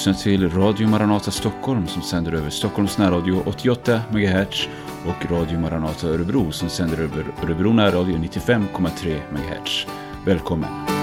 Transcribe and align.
lyssnar 0.00 0.14
till 0.14 0.50
Radio 0.50 0.88
Maranata 0.88 1.30
Stockholm 1.30 1.86
som 1.86 2.02
sänder 2.02 2.32
över 2.32 2.50
Stockholms 2.50 2.98
närradio 2.98 3.42
88 3.46 4.00
MHz 4.10 4.68
och 5.06 5.30
Radio 5.30 5.58
Maranata 5.58 6.06
Örebro 6.06 6.52
som 6.52 6.68
sänder 6.68 6.98
över 6.98 7.26
Örebro 7.44 7.72
närradio 7.72 8.16
95,3 8.16 9.20
MHz. 9.32 9.86
Välkommen! 10.26 10.99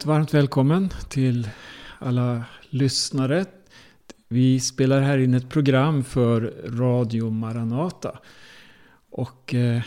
Ett 0.00 0.06
varmt 0.06 0.34
välkommen 0.34 0.90
till 1.08 1.48
alla 1.98 2.44
lyssnare. 2.70 3.44
Vi 4.28 4.60
spelar 4.60 5.00
här 5.00 5.18
in 5.18 5.34
ett 5.34 5.48
program 5.48 6.04
för 6.04 6.54
Radio 6.64 7.30
Maranata. 7.30 8.18
Och 9.10 9.54
eh, 9.54 9.82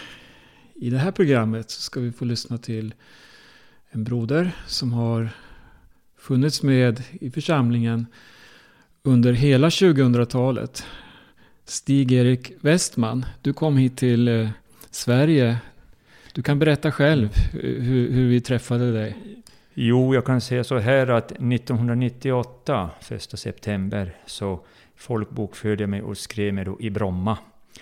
i 0.76 0.90
det 0.90 0.98
här 0.98 1.12
programmet 1.12 1.72
så 1.72 1.82
ska 1.82 2.00
vi 2.00 2.12
få 2.12 2.26
lyssna 2.26 2.58
till 2.58 2.94
en 3.90 4.04
broder 4.04 4.52
som 4.68 4.94
har 4.94 5.30
funnits 6.18 6.64
med 6.64 7.04
i 7.12 7.32
församlingen 7.32 8.06
under 9.04 9.34
hela 9.34 9.70
2000-talet. 9.70 10.86
Stig-Erik 11.66 12.52
Westman, 12.62 13.26
du 13.42 13.54
kom 13.54 13.78
hit 13.78 13.98
till 13.98 14.28
eh, 14.28 14.50
Sverige. 14.92 15.58
Du 16.34 16.44
kan 16.44 16.60
berätta 16.60 16.92
själv 16.92 17.30
hur, 17.62 18.12
hur 18.12 18.28
vi 18.28 18.42
träffade 18.42 18.92
dig. 18.92 19.43
Jo, 19.76 20.16
jag 20.16 20.26
kan 20.26 20.42
säga 20.42 20.64
så 20.64 20.78
här 20.78 21.08
att 21.08 21.32
1998, 21.32 22.90
1 23.10 23.40
september, 23.40 24.16
så 24.26 24.60
folkbokförde 24.96 25.84
jag 25.84 25.90
mig 25.90 26.02
och 26.02 26.18
skrev 26.18 26.54
mig 26.54 26.66
då 26.66 26.82
i 26.82 26.90
Bromma. 26.90 27.38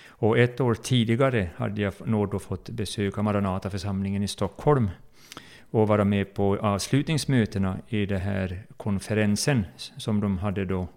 Och 0.08 0.38
ett 0.38 0.62
år 0.62 0.76
tidigare 0.76 1.50
hade 1.56 1.82
jag 1.82 1.94
då 2.32 2.40
fått 2.40 2.70
besöka 2.70 3.22
Maranataförsamlingen 3.22 4.24
i 4.24 4.28
Stockholm 4.28 4.90
och 5.72 5.88
vara 5.88 6.06
med 6.06 6.34
på 6.34 6.58
avslutningsmötena 6.58 7.78
i 7.88 8.06
den 8.06 8.22
här 8.22 8.64
konferensen 8.78 9.66
som 9.98 10.20
de 10.20 10.38
hade 10.38 10.66
då 10.66 10.88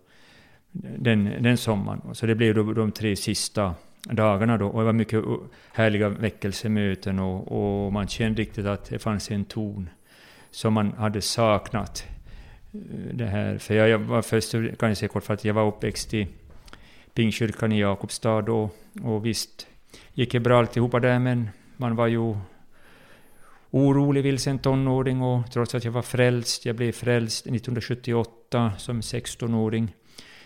den, 0.99 1.43
den 1.43 1.57
sommaren. 1.57 2.15
Så 2.15 2.27
det 2.27 2.35
blev 2.35 2.55
då 2.55 2.73
de 2.73 2.93
tre 2.93 3.17
sista 3.17 3.75
dagarna 4.03 4.59
då. 4.59 4.67
Och 4.67 4.81
det 4.81 4.85
var 4.85 4.93
mycket 4.93 5.25
härliga 5.73 6.09
väckelsemöten 6.09 7.19
och, 7.19 7.85
och 7.87 7.93
man 7.93 8.09
kände 8.09 8.43
riktigt 8.43 8.67
att 8.67 8.85
det 8.85 8.99
fanns 8.99 9.31
en 9.31 9.45
ton 9.45 9.89
som 10.55 10.73
man 10.73 10.93
hade 10.93 11.21
saknat. 11.21 12.05
Eh, 12.73 13.15
det 13.15 13.27
här. 13.27 13.59
För 13.59 13.75
jag, 13.75 13.89
jag 13.89 13.99
var 13.99 14.23
först, 14.23 14.53
kan 14.53 14.89
jag 14.89 14.97
säga 14.97 15.09
kort, 15.09 15.25
för 15.25 15.35
att 15.35 15.45
jag 15.45 15.55
var 15.55 15.67
uppväxt 15.67 16.15
i 16.15 16.29
Pingkyrkan 17.15 17.73
i 17.73 17.81
Jakobstad 17.81 18.43
då, 18.43 18.71
och 19.03 19.27
visst 19.27 19.67
gick 20.13 20.33
det 20.33 20.41
bra 20.41 20.59
alltihopa 20.59 21.01
där, 21.01 21.19
men 21.19 21.49
man 21.77 21.97
var 21.97 22.07
ju 22.07 22.37
orolig 23.71 24.23
vilsen 24.23 24.59
tonåring 24.59 25.23
och 25.23 25.51
trots 25.53 25.75
att 25.75 25.85
jag 25.85 25.93
var 25.93 26.03
frälst, 26.03 26.67
jag 26.67 26.77
blev 26.77 26.93
frälst 26.93 27.47
1978 27.47 28.73
som 28.79 29.01
16-åring. 29.01 29.95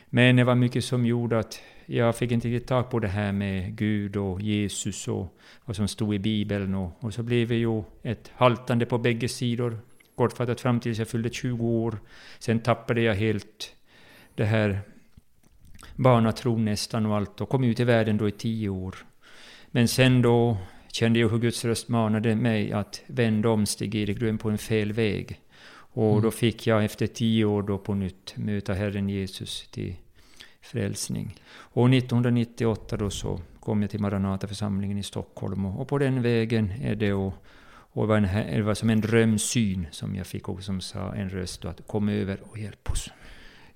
Men 0.06 0.36
det 0.36 0.44
var 0.44 0.54
mycket 0.54 0.84
som 0.84 1.06
gjorde 1.06 1.38
att 1.38 1.60
jag 1.86 2.16
fick 2.16 2.30
inte 2.30 2.48
riktigt 2.48 2.68
tag 2.68 2.90
på 2.90 2.98
det 2.98 3.08
här 3.08 3.32
med 3.32 3.76
Gud 3.76 4.16
och 4.16 4.40
Jesus 4.40 5.08
och 5.08 5.38
vad 5.64 5.76
som 5.76 5.88
stod 5.88 6.14
i 6.14 6.18
Bibeln. 6.18 6.74
Och, 6.74 7.04
och 7.04 7.14
så 7.14 7.22
blev 7.22 7.48
det 7.48 7.54
ju 7.54 7.82
ett 8.02 8.30
haltande 8.34 8.86
på 8.86 8.98
bägge 8.98 9.28
sidor 9.28 9.78
kortfattat 10.18 10.60
fram 10.60 10.80
tills 10.80 10.98
jag 10.98 11.08
fyllde 11.08 11.30
20 11.30 11.66
år. 11.66 11.98
Sen 12.38 12.60
tappade 12.60 13.00
jag 13.00 13.14
helt 13.14 13.72
det 14.34 14.44
här 14.44 14.80
barnatron 15.96 16.64
nästan 16.64 17.06
och 17.06 17.16
allt 17.16 17.40
och 17.40 17.48
kom 17.48 17.64
ut 17.64 17.80
i 17.80 17.84
världen 17.84 18.16
då 18.16 18.28
i 18.28 18.32
tio 18.32 18.68
år. 18.68 18.96
Men 19.70 19.88
sen 19.88 20.22
då 20.22 20.56
kände 20.92 21.18
jag 21.18 21.28
hur 21.28 21.38
Guds 21.38 21.64
röst 21.64 21.88
manade 21.88 22.36
mig 22.36 22.72
att 22.72 23.02
vända 23.06 23.48
om 23.48 23.66
Stig-Erik, 23.66 24.20
du 24.20 24.28
är 24.28 24.36
på 24.36 24.50
en 24.50 24.58
fel 24.58 24.92
väg. 24.92 25.40
Och 25.94 26.10
mm. 26.10 26.22
då 26.22 26.30
fick 26.30 26.66
jag 26.66 26.84
efter 26.84 27.06
tio 27.06 27.44
år 27.44 27.62
då 27.62 27.78
på 27.78 27.94
nytt 27.94 28.36
möta 28.36 28.74
Herren 28.74 29.08
Jesus 29.08 29.68
till 29.70 29.94
frälsning. 30.60 31.34
Och 31.50 31.88
1998 31.88 32.96
då 32.96 33.10
så 33.10 33.40
kom 33.60 33.82
jag 33.82 33.90
till 33.90 34.00
Maranataförsamlingen 34.00 34.98
i 34.98 35.02
Stockholm 35.02 35.66
och, 35.66 35.80
och 35.80 35.88
på 35.88 35.98
den 35.98 36.22
vägen 36.22 36.72
är 36.82 36.94
det 36.94 37.12
och 37.12 37.34
och 37.98 38.06
det 38.06 38.08
var, 38.08 38.16
en, 38.16 38.56
det 38.56 38.62
var 38.62 38.74
som 38.74 38.90
en 38.90 39.00
drömsyn 39.00 39.86
som 39.90 40.14
jag 40.14 40.26
fick 40.26 40.48
och 40.48 40.62
som 40.62 40.80
sa 40.80 41.14
en 41.14 41.30
röst 41.30 41.64
att 41.64 41.86
kom 41.86 42.08
över 42.08 42.38
och 42.42 42.58
hjälp 42.58 42.90
oss. 42.90 43.10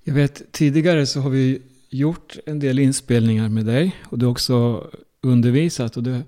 Jag 0.03 0.13
vet 0.13 0.51
tidigare 0.51 1.05
så 1.05 1.19
har 1.21 1.29
vi 1.29 1.61
gjort 1.89 2.37
en 2.45 2.59
del 2.59 2.79
inspelningar 2.79 3.49
med 3.49 3.65
dig 3.65 3.95
och 4.03 4.19
du 4.19 4.25
har 4.25 4.31
också 4.31 4.87
undervisat 5.21 5.97
och 5.97 6.03
du, 6.03 6.21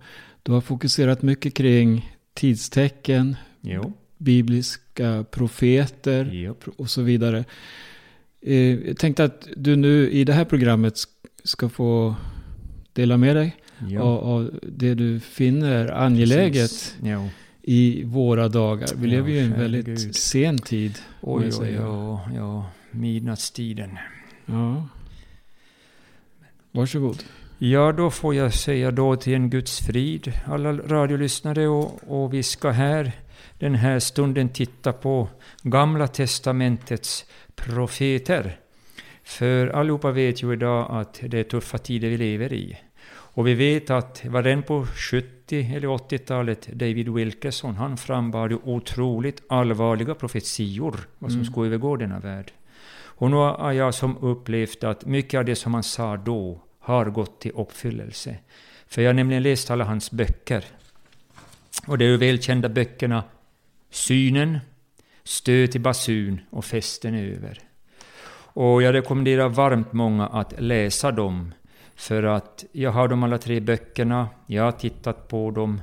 du 0.44 0.52
har 0.52 0.62
fokuserat 0.62 1.22
mycket 1.22 1.54
kring 1.54 2.16
tidstecken, 2.34 3.36
jo. 3.62 3.94
bibliska 4.18 5.26
profeter 5.32 6.30
jo. 6.34 6.56
och 6.78 6.90
så 6.90 7.02
vidare. 7.02 7.46
Eh, 8.42 8.88
jag 8.88 8.98
tänkte 8.98 9.24
att 9.24 9.48
du 9.58 9.76
nu 9.76 10.10
i 10.12 10.24
det 10.24 10.34
här 10.34 10.46
programmet 10.46 11.00
ska 11.44 11.70
få 11.70 12.16
dela 12.94 13.18
med 13.18 13.36
dig 13.36 13.56
av, 14.00 14.20
av, 14.20 14.60
det 14.62 14.94
du 14.94 15.20
finner 15.20 15.92
angeläget 15.92 16.96
i 17.68 18.03
våra 18.03 18.48
dagar. 18.48 18.90
Vi 18.96 19.08
lever 19.08 19.30
ju 19.30 19.36
i 19.36 19.40
en 19.40 19.59
väldigt 19.59 19.86
Gud. 19.86 20.16
sen 20.16 20.58
tid. 20.58 21.00
Oj, 21.22 21.50
oj, 21.59 21.72
ja, 21.72 22.22
ja, 22.36 22.66
midnattstiden. 22.92 23.98
Ja. 24.46 24.88
Varsågod. 26.72 27.24
Ja, 27.58 27.92
då 27.92 28.12
får 28.12 28.36
jag 28.36 28.53
säga 28.53 28.92
då 28.92 29.16
till 29.16 29.34
en 29.34 29.50
Guds 29.50 29.80
frid, 29.80 30.34
alla 30.46 30.74
radiolyssnare, 30.74 31.68
och, 31.68 32.00
och 32.08 32.34
vi 32.34 32.44
ska 32.44 32.70
här 32.70 33.12
den 33.59 33.76
här 33.76 34.00
stunden 34.00 34.50
titta 34.50 34.94
på 34.94 35.28
Gamla 35.62 36.08
Testamentets 36.08 37.26
profeter. 37.56 38.59
För 39.24 39.68
allihopa 39.68 40.12
vet 40.12 40.44
ju 40.44 40.53
idag 40.53 40.88
att 40.92 41.20
det 41.28 41.40
är 41.40 41.44
tuffa 41.44 41.78
tider 41.78 42.09
vi 42.09 42.18
lever 42.18 42.53
i. 42.53 42.78
Och 43.35 43.47
vi 43.47 43.53
vet 43.53 43.90
att 43.90 44.25
var 44.25 44.44
den 44.44 44.63
på 44.63 44.85
70 44.85 45.75
eller 45.75 45.88
80-talet, 45.88 46.68
David 46.68 47.09
Wilkerson, 47.09 47.75
han 47.75 47.97
frambar 47.97 48.50
ju 48.50 48.56
otroligt 48.63 49.44
allvarliga 49.50 50.16
profetior 50.16 51.00
vad 51.19 51.31
som 51.31 51.40
mm. 51.40 51.51
skulle 51.51 51.68
övergå 51.68 51.96
denna 51.96 52.19
värld. 52.19 52.51
Och 53.18 53.29
nu 53.29 53.35
har 53.35 53.72
jag 53.72 53.94
som 53.94 54.18
upplevt 54.18 54.84
att 54.84 55.06
mycket 55.06 55.38
av 55.38 55.46
det 55.46 55.56
som 55.56 55.73
han 55.73 55.84
sa 55.84 56.18
då 56.18 56.62
har 56.79 57.06
gått 57.06 57.41
till 57.41 57.51
uppfyllelse. 57.56 58.38
För 58.88 59.01
jag 59.01 59.09
har 59.09 59.13
nämligen 59.13 59.44
läst 59.44 59.72
alla 59.72 59.84
hans 59.84 60.12
böcker. 60.12 60.66
Och 61.88 61.97
det 61.97 62.06
är 62.06 62.09
ju 62.09 62.17
välkända 62.17 62.69
böckerna 62.69 63.23
Synen, 63.90 64.59
Stöd 65.23 65.72
till 65.72 65.81
basun 65.81 66.41
och 66.50 66.66
Festen 66.66 67.16
över. 67.16 67.59
Och 68.53 68.84
jag 68.84 68.94
rekommenderar 68.94 69.50
varmt 69.50 69.94
många 69.94 70.28
att 70.28 70.53
läsa 70.57 71.12
dem 71.12 71.52
för 71.96 72.24
att 72.24 72.66
jag 72.72 72.92
har 72.92 73.08
de 73.08 73.24
alla 73.24 73.38
tre 73.38 73.60
böckerna, 73.60 74.28
jag 74.48 74.64
har 74.64 74.72
tittat 74.72 75.28
på 75.28 75.52
dem 75.52 75.82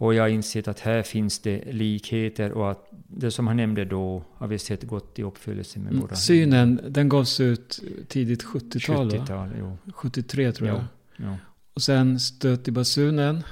och 0.00 0.14
jag 0.14 0.22
har 0.22 0.28
insett 0.28 0.68
att 0.68 0.80
här 0.80 1.02
finns 1.02 1.38
det 1.38 1.72
likheter 1.72 2.52
och 2.52 2.70
att 2.70 2.88
det 3.06 3.30
som 3.30 3.46
han 3.46 3.56
nämnde 3.56 3.84
då 3.84 4.24
har 4.34 4.46
vi 4.46 4.58
sett 4.58 4.82
gått 4.82 5.18
i 5.18 5.22
uppfyllelse 5.22 5.78
med 5.78 5.90
mm, 5.90 6.00
våra... 6.00 6.14
Synen, 6.14 6.80
den 6.88 7.08
gavs 7.08 7.40
ut 7.40 7.80
tidigt 8.08 8.44
70-tal 8.44 9.10
70-tal, 9.10 9.50
jo. 9.58 9.78
73 9.94 10.52
tror 10.52 10.68
jag. 10.68 10.78
Ja, 10.78 10.84
ja. 11.16 11.36
Och 11.74 11.82
sen 11.82 12.20
Stöt 12.20 12.68
i 12.68 12.70
basunen 12.70 13.42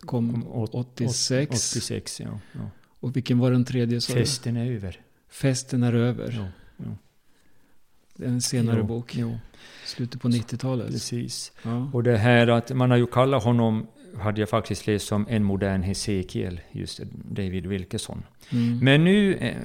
kom 0.00 0.46
86. 0.48 1.50
86, 1.50 2.20
ja. 2.20 2.40
ja. 2.52 2.70
Och 3.00 3.16
vilken 3.16 3.38
var 3.38 3.50
den 3.50 3.64
tredje? 3.64 4.00
Festen 4.00 4.56
är 4.56 4.70
över. 4.70 5.00
Festen 5.28 5.82
är 5.82 5.92
över. 5.92 6.34
Ja, 6.38 6.46
ja. 6.84 6.84
Det 6.84 6.90
är 6.90 8.03
en 8.18 8.40
senare 8.40 8.78
jo, 8.78 8.84
bok. 8.84 9.16
Jo. 9.16 9.38
Slutet 9.84 10.20
på 10.20 10.28
90-talet. 10.28 10.90
Precis. 10.90 11.52
Ja. 11.62 11.90
Och 11.92 12.02
det 12.02 12.16
här 12.16 12.46
att 12.46 12.70
man 12.70 12.90
har 12.90 12.96
ju 12.96 13.06
kallat 13.06 13.44
honom, 13.44 13.86
hade 14.18 14.40
jag 14.40 14.48
faktiskt 14.48 14.86
läst 14.86 15.06
som 15.06 15.26
en 15.28 15.44
modern 15.44 15.82
Hesekiel, 15.82 16.60
just 16.72 17.00
David 17.12 17.66
Wilkerson. 17.66 18.22
Mm. 18.50 18.78
Men 18.78 19.04
nu, 19.04 19.34
eh, 19.34 19.56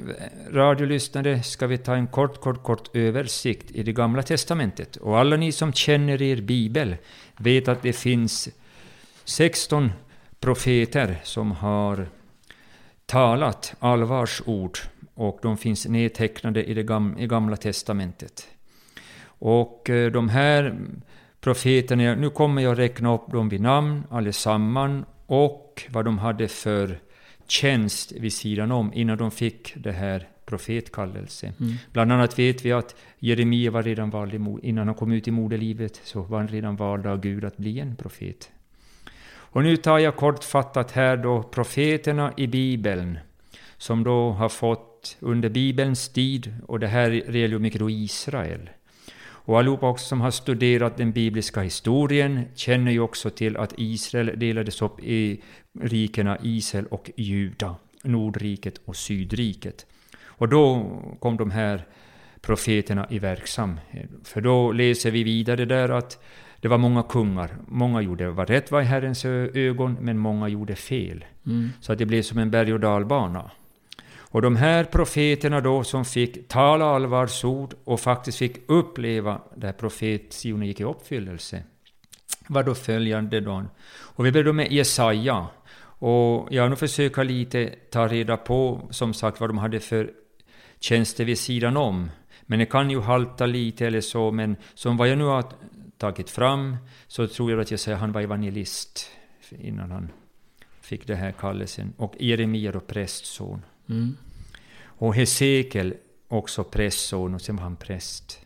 radiolyssnare, 0.51 1.43
ska 1.43 1.67
vi 1.67 1.77
ta 1.77 1.95
en 1.95 2.07
kort, 2.07 2.41
kort, 2.41 2.63
kort 2.63 2.95
översikt 2.95 3.71
i 3.71 3.83
det 3.83 3.93
gamla 3.93 4.23
testamentet. 4.23 4.95
Och 4.95 5.19
alla 5.19 5.35
ni 5.35 5.51
som 5.51 5.73
känner 5.73 6.21
er 6.21 6.41
bibel 6.41 6.95
vet 7.37 7.67
att 7.67 7.81
det 7.81 7.93
finns 7.93 8.49
16 9.25 9.91
profeter 10.39 11.21
som 11.23 11.51
har 11.51 12.07
talat 13.09 13.73
allvarsord 13.79 14.77
och 15.13 15.39
de 15.41 15.57
finns 15.57 15.87
nedtecknade 15.87 16.63
i 16.63 16.73
det 16.73 16.83
gamla 17.27 17.55
testamentet. 17.55 18.47
Och 19.23 19.89
eh, 19.89 20.11
de 20.11 20.29
här 20.29 20.75
profeterna, 21.41 22.15
nu 22.15 22.29
kommer 22.29 22.61
jag 22.61 22.79
räkna 22.79 23.13
upp 23.13 23.31
dem 23.31 23.49
vid 23.49 23.61
namn 23.61 24.03
allesamman 24.09 25.05
och 25.25 25.83
vad 25.89 26.05
de 26.05 26.17
hade 26.17 26.47
för 26.47 26.99
tjänst 27.47 28.11
vid 28.11 28.33
sidan 28.33 28.71
om 28.71 28.93
innan 28.93 29.17
de 29.17 29.31
fick 29.31 29.73
det 29.75 29.91
här 29.91 30.27
profetkallelse. 30.45 31.53
Mm. 31.59 31.73
Bland 31.93 32.11
annat 32.11 32.39
vet 32.39 32.65
vi 32.65 32.71
att 32.71 32.95
Jeremia 33.19 33.71
var 33.71 33.83
redan 33.83 34.09
vald, 34.09 34.59
innan 34.63 34.87
han 34.87 34.95
kom 34.95 35.11
ut 35.11 35.27
i 35.27 35.31
moderlivet, 35.31 36.01
så 36.03 36.21
var 36.21 36.37
han 36.37 36.47
redan 36.47 36.75
vald 36.75 37.05
av 37.05 37.19
Gud 37.19 37.45
att 37.45 37.57
bli 37.57 37.79
en 37.79 37.95
profet. 37.95 38.51
Och 39.51 39.63
nu 39.63 39.77
tar 39.77 39.99
jag 39.99 40.15
kortfattat 40.15 40.91
här 40.91 41.17
då 41.17 41.43
profeterna 41.43 42.33
i 42.37 42.47
Bibeln, 42.47 43.19
som 43.77 44.03
då 44.03 44.29
har 44.29 44.49
fått 44.49 45.17
under 45.19 45.49
Bibelns 45.49 46.09
tid, 46.09 46.53
och 46.67 46.79
det 46.79 46.87
här 46.87 47.11
gäller 47.11 47.47
ju 47.47 47.59
mycket 47.59 47.79
då 47.79 47.89
Israel. 47.89 48.69
Och 49.49 49.59
allihopa 49.59 49.89
också 49.89 50.05
som 50.05 50.21
har 50.21 50.31
studerat 50.31 50.97
den 50.97 51.11
bibliska 51.11 51.61
historien 51.61 52.45
känner 52.55 52.91
ju 52.91 52.99
också 52.99 53.29
till 53.29 53.57
att 53.57 53.73
Israel 53.77 54.39
delades 54.39 54.81
upp 54.81 54.99
i 54.99 55.41
rikena 55.81 56.37
Israel 56.43 56.85
och 56.85 57.11
Juda, 57.17 57.75
Nordriket 58.03 58.81
och 58.85 58.95
Sydriket. 58.95 59.85
Och 60.23 60.49
då 60.49 60.91
kom 61.19 61.37
de 61.37 61.51
här 61.51 61.85
profeterna 62.41 63.07
i 63.09 63.19
verksam. 63.19 63.79
För 64.23 64.41
då 64.41 64.71
läser 64.71 65.11
vi 65.11 65.23
vidare 65.23 65.65
där 65.65 65.89
att 65.89 66.23
det 66.61 66.67
var 66.67 66.77
många 66.77 67.03
kungar. 67.03 67.57
Många 67.67 68.01
gjorde 68.01 68.29
vad 68.29 68.49
rätt 68.49 68.71
var 68.71 68.81
i 68.81 68.85
Herrens 68.85 69.25
ögon, 69.25 69.97
men 70.01 70.17
många 70.17 70.47
gjorde 70.47 70.75
fel. 70.75 71.25
Mm. 71.45 71.69
Så 71.81 71.91
att 71.93 71.97
det 71.97 72.05
blev 72.05 72.21
som 72.21 72.37
en 72.37 72.51
berg 72.51 72.73
och 72.73 72.79
dalbana. 72.79 73.51
Och 74.31 74.41
de 74.41 74.55
här 74.55 74.83
profeterna 74.83 75.61
då 75.61 75.83
som 75.83 76.05
fick 76.05 76.47
tala 76.47 76.85
allvarsord 76.85 77.73
och 77.83 77.99
faktiskt 77.99 78.37
fick 78.37 78.57
uppleva 78.67 79.41
där 79.55 79.71
profetiorna 79.71 80.65
gick 80.65 80.79
i 80.79 80.83
uppfyllelse 80.83 81.63
var 82.49 82.63
då 82.63 82.75
följande 82.75 83.39
då. 83.39 83.63
Och 83.99 84.25
vi 84.25 84.31
börjar 84.31 84.45
då 84.45 84.53
med 84.53 84.71
Jesaja. 84.71 85.47
Och 86.01 86.47
jag 86.51 86.63
har 86.63 86.69
nog 86.69 86.79
försökt 86.79 87.17
lite 87.17 87.69
ta 87.91 88.07
reda 88.07 88.37
på 88.37 88.87
som 88.89 89.13
sagt 89.13 89.39
vad 89.39 89.49
de 89.49 89.57
hade 89.57 89.79
för 89.79 90.11
tjänster 90.79 91.25
vid 91.25 91.37
sidan 91.37 91.77
om. 91.77 92.09
Men 92.41 92.59
det 92.59 92.65
kan 92.65 92.89
ju 92.89 93.01
halta 93.01 93.45
lite 93.45 93.87
eller 93.87 94.01
så, 94.01 94.31
men 94.31 94.55
som 94.73 94.97
vad 94.97 95.09
jag 95.09 95.17
nu 95.17 95.23
har 95.23 95.43
tagit 95.99 96.29
fram 96.29 96.77
så 97.07 97.27
tror 97.27 97.51
jag 97.51 97.59
att 97.59 97.71
jag 97.71 97.79
säger 97.79 97.95
att 97.95 98.01
han 98.01 98.11
var 98.11 98.21
evangelist 98.21 99.11
innan 99.49 99.91
han 99.91 100.11
fick 100.81 101.07
det 101.07 101.15
här 101.15 101.31
kallelsen. 101.31 101.93
Och 101.97 102.13
Jeremia 102.19 102.71
då 102.71 102.79
prästson. 102.79 103.65
Mm. 103.89 104.17
Och 104.81 105.15
Hesekiel 105.15 105.93
också 106.27 106.63
prästson 106.63 107.33
och 107.33 107.41
sen 107.41 107.55
var 107.55 107.63
han 107.63 107.75
präst. 107.75 108.45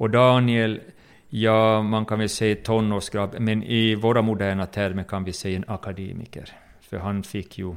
Och 0.00 0.10
Daniel, 0.10 0.80
ja 1.28 1.82
man 1.82 2.06
kan 2.06 2.18
väl 2.18 2.28
säga 2.28 2.56
tonårsgrabb, 2.64 3.36
men 3.38 3.62
i 3.62 3.94
våra 3.94 4.22
moderna 4.22 4.66
termer 4.66 5.04
kan 5.04 5.24
vi 5.24 5.32
säga 5.32 5.56
en 5.56 5.64
akademiker. 5.68 6.52
För 6.80 6.98
han 6.98 7.22
fick 7.22 7.58
ju 7.58 7.74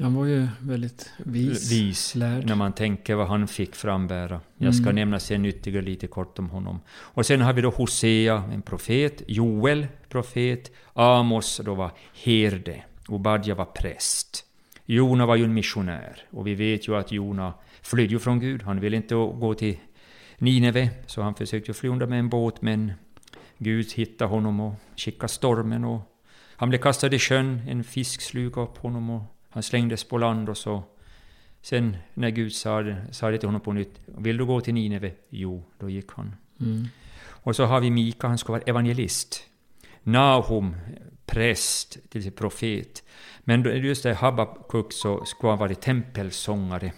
Han 0.00 0.14
var 0.14 0.26
ju 0.26 0.48
väldigt 0.60 1.10
vis, 1.18 1.72
vis 1.72 2.14
när 2.14 2.54
man 2.54 2.72
tänker 2.72 3.14
vad 3.14 3.28
han 3.28 3.48
fick 3.48 3.74
frambära. 3.74 4.40
Jag 4.56 4.74
ska 4.74 4.82
Mm. 4.82 4.94
nämna 4.94 5.20
sen 5.20 5.44
ytterligare 5.44 5.84
lite 5.84 6.06
kort 6.06 6.38
om 6.38 6.50
honom. 6.50 6.80
Och 6.90 7.26
sen 7.26 7.40
har 7.40 7.52
vi 7.52 7.62
då 7.62 7.70
Hosea, 7.70 8.42
en 8.52 8.62
profet, 8.62 9.22
Joel, 9.26 9.86
profet, 10.08 10.72
Amos 10.92 11.60
då 11.64 11.74
var 11.74 11.90
herde, 12.24 12.82
Obadja 13.08 13.54
var 13.54 13.64
präst. 13.64 14.44
Jona 14.86 15.26
var 15.26 15.36
ju 15.36 15.44
en 15.44 15.54
missionär, 15.54 16.22
och 16.30 16.46
vi 16.46 16.54
vet 16.54 16.88
ju 16.88 16.96
att 16.96 17.12
Jona 17.12 17.54
flydde 17.82 18.12
ju 18.12 18.18
från 18.18 18.40
Gud. 18.40 18.62
Han 18.62 18.80
ville 18.80 18.96
inte 18.96 19.14
gå 19.14 19.54
till 19.54 19.76
Nineve, 20.38 20.90
så 21.06 21.22
han 21.22 21.34
försökte 21.34 21.74
fly 21.74 21.88
undan 21.88 22.08
med 22.08 22.18
en 22.18 22.28
båt, 22.28 22.62
men 22.62 22.92
Gud 23.58 23.92
hittade 23.92 24.30
honom 24.30 24.60
och 24.60 24.74
skickade 24.96 25.28
stormen 25.28 25.84
och 25.84 26.00
han 26.56 26.68
blev 26.68 26.78
kastad 26.80 27.14
i 27.14 27.18
sjön, 27.18 27.60
en 27.68 27.84
fisk 27.84 28.20
slukade 28.20 28.66
upp 28.66 28.78
honom 28.78 29.10
och 29.10 29.22
han 29.50 29.62
slängdes 29.62 30.04
på 30.04 30.18
land 30.18 30.48
och 30.48 30.56
så 30.56 30.82
Sen 31.62 31.96
när 32.14 32.30
Gud 32.30 32.52
sa 32.52 32.82
det, 32.82 32.96
sa 33.10 33.30
det 33.30 33.38
till 33.38 33.48
honom 33.48 33.60
på 33.60 33.72
nytt, 33.72 34.00
vill 34.06 34.36
du 34.36 34.44
gå 34.44 34.60
till 34.60 34.74
Nineve? 34.74 35.12
Jo, 35.28 35.64
då 35.78 35.90
gick 35.90 36.12
han. 36.12 36.34
Mm. 36.60 36.86
Och 37.26 37.56
så 37.56 37.64
har 37.64 37.80
vi 37.80 37.90
Mika, 37.90 38.28
han 38.28 38.38
ska 38.38 38.52
vara 38.52 38.62
evangelist. 38.62 39.42
Nahum, 40.02 40.76
präst, 41.26 42.10
till 42.10 42.32
profet. 42.32 43.02
Men 43.40 43.82
just 43.82 44.02
det, 44.02 44.14
Habakuk 44.14 44.92
så 44.92 45.24
skulle 45.24 45.50
han 45.50 45.58
vara 45.58 45.74
tempelsångare. 45.74 46.92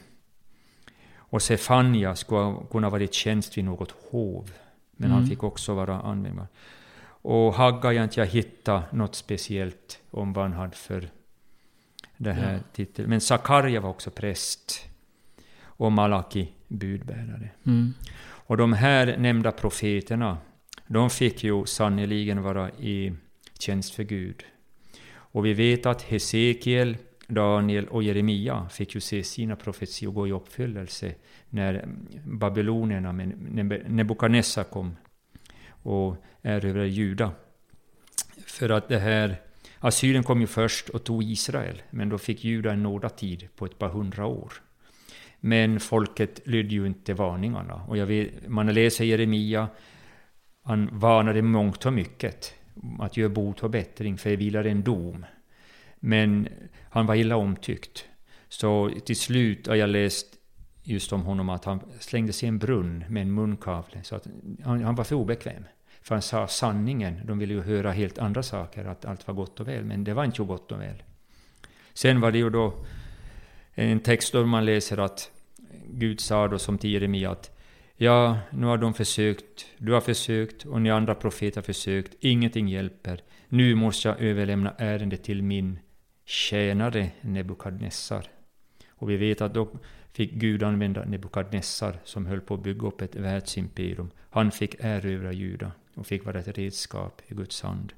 Och 1.17 1.43
Sefania 1.43 2.17
skulle 2.17 2.57
kunna 2.71 2.91
vara 2.91 3.03
i 3.03 3.09
tjänst 3.09 3.59
vid 3.59 3.65
något 3.65 3.95
hov. 4.11 4.53
Men 4.93 5.11
han 5.11 5.19
Mm. 5.19 5.31
fick 5.31 5.43
också 5.43 5.75
vara 5.75 6.01
användbar. 6.01 6.47
Och 7.25 7.55
Haggai 7.55 7.97
har 7.97 8.05
inte 8.05 8.21
jag 8.21 8.27
hittat 8.27 8.93
något 8.93 9.15
speciellt 9.15 10.01
om 10.11 10.33
vad 10.33 10.45
han 10.45 10.53
hade 10.53 10.77
för 10.77 11.09
det 12.23 12.33
här 12.33 12.53
Ja. 12.55 12.59
titeln. 12.73 13.09
Men 13.11 13.21
Sakarja 13.21 13.81
var 13.81 13.91
också 13.91 14.11
präst. 14.11 14.89
Och 15.63 15.93
Malaki 15.93 16.49
budbärare. 16.69 17.51
Mm. 17.67 17.95
Och 18.23 18.57
de 18.57 18.73
här 18.73 19.17
nämnda 19.17 19.53
profeterna, 19.53 20.39
de 20.87 21.11
fick 21.11 21.45
ju 21.45 21.67
sannerligen 21.67 22.43
vara 22.43 22.71
i 22.71 23.13
tjänst 23.59 23.95
för 23.95 24.03
Gud. 24.03 24.43
Och 25.15 25.47
vi 25.47 25.55
vet 25.55 25.87
att 25.87 26.03
Hesekiel, 26.03 26.97
Daniel 27.27 27.89
och 27.89 28.03
Jeremia 28.03 28.69
fick 28.69 28.95
ju 28.95 29.01
se 29.01 29.25
sina 29.25 29.57
profetior 29.57 30.13
gå 30.13 30.29
i 30.29 30.33
uppfyllelse 30.33 31.15
när 31.51 31.89
babylonierna 32.25 33.13
Neb- 33.13 33.89
Nebukadnessar 33.89 34.65
kom 34.65 34.97
och 35.69 36.17
erövrade 36.43 36.89
Juda. 36.89 37.31
För 38.47 38.69
att 38.69 38.89
det 38.89 38.99
här 38.99 39.41
Assyrien 39.85 40.25
kom 40.25 40.41
ju 40.41 40.47
först 40.47 40.89
och 40.89 41.05
tog 41.05 41.23
Israel, 41.23 41.83
men 41.91 42.09
då 42.09 42.19
fick 42.19 42.45
Juda 42.45 42.73
en 42.73 42.83
nådatid 42.83 43.49
på 43.57 43.67
ett 43.67 43.79
par 43.79 43.89
hundra 43.89 44.27
år. 44.27 44.53
Men 45.41 45.81
folket 45.81 46.41
lydde 46.45 46.75
ju 46.75 46.87
inte 46.87 47.15
varningarna. 47.15 47.75
Och 47.89 47.97
jag 47.97 48.07
vet, 48.07 48.49
man 48.49 48.75
läser 48.75 49.05
Jeremia, 49.05 49.69
han 50.63 50.99
varnade 50.99 51.43
mångt 51.43 51.87
och 51.87 51.93
mycket 51.93 52.55
att 52.99 53.17
göra 53.17 53.29
bot 53.29 53.63
och 53.63 53.71
bättring, 53.71 54.19
för 54.19 54.31
det 54.31 54.37
vilar 54.37 54.65
en 54.65 54.83
dom. 54.83 55.27
Men 55.97 56.49
han 56.91 57.07
var 57.07 57.15
illa 57.15 57.37
omtyckt. 57.37 58.05
Så 58.49 58.91
till 59.05 59.17
slut 59.17 59.67
har 59.67 59.75
jag 59.75 59.91
läst 59.91 60.27
just 60.83 61.13
om 61.13 61.23
honom 61.23 61.49
att 61.49 61.65
han 61.65 61.81
slängde 62.01 62.33
sig 62.33 62.47
i 62.47 62.49
en 62.49 62.59
brunn 62.59 63.05
med 63.09 63.23
en 63.23 63.35
munkavle. 63.35 64.03
Så 64.03 64.17
att 64.17 64.27
han, 64.65 64.85
han 64.85 64.95
var 64.95 65.05
för 65.05 65.17
obekväm. 65.17 65.65
För 66.03 66.15
han 66.15 66.23
sa 66.23 66.47
sanningen. 66.47 67.21
De 67.27 67.39
ville 67.39 67.55
ju 67.55 67.63
höra 67.63 67.93
helt 67.93 68.19
andra 68.19 68.43
saker, 68.43 68.85
att 68.85 69.05
allt 69.05 69.27
var 69.27 69.35
gott 69.35 69.61
och 69.61 69.69
väl. 69.69 69.85
Men 69.85 70.05
det 70.05 70.15
var 70.15 70.25
inte 70.25 70.37
så 70.37 70.45
gott 70.45 70.73
och 70.73 70.81
väl. 70.81 71.03
Sen 71.93 72.21
var 72.21 72.33
det 72.33 72.39
ju 72.39 72.51
då 72.51 72.75
en 73.75 74.01
text 74.01 74.33
där 74.33 74.45
man 74.45 74.65
läser 74.65 74.99
att 74.99 75.31
Gud 75.87 76.21
sa 76.21 76.49
då 76.49 76.59
som 76.59 76.79
till 76.79 76.91
Jeremia 76.91 77.31
att 77.31 77.59
Ja, 77.97 78.39
nu 78.51 78.67
har 78.67 78.79
de 78.79 78.95
försökt, 78.95 79.67
du 79.79 79.93
har 79.93 80.01
försökt 80.01 80.67
och 80.67 80.83
ni 80.83 80.91
andra 80.91 81.15
profeter 81.15 81.57
har 81.57 81.63
försökt, 81.63 82.15
ingenting 82.21 82.69
hjälper. 82.69 83.21
Nu 83.49 83.75
måste 83.75 84.09
jag 84.09 84.21
överlämna 84.21 84.75
ärendet 84.79 85.25
till 85.25 85.43
min 85.43 85.79
tjänare 86.25 87.11
Nebukadnessar. 87.21 88.27
Och 88.89 89.11
vi 89.11 89.17
vet 89.17 89.41
att 89.41 89.55
då 89.55 89.69
fick 90.13 90.33
Gud 90.33 90.63
använda 90.63 91.05
Nebukadnessar 91.05 91.97
som 92.05 92.27
höll 92.27 92.41
på 92.41 92.55
att 92.55 92.63
bygga 92.63 92.87
upp 92.87 93.01
ett 93.01 93.17
världsimperium. 93.17 94.11
Han 94.31 94.51
fick 94.51 94.75
erövra 94.79 95.33
Juda 95.33 95.73
och 95.95 96.07
fick 96.07 96.25
vara 96.25 96.39
ett 96.41 96.59
redskap 96.59 97.23
i 97.27 97.35
Guds 97.35 97.63
hand. 97.63 97.93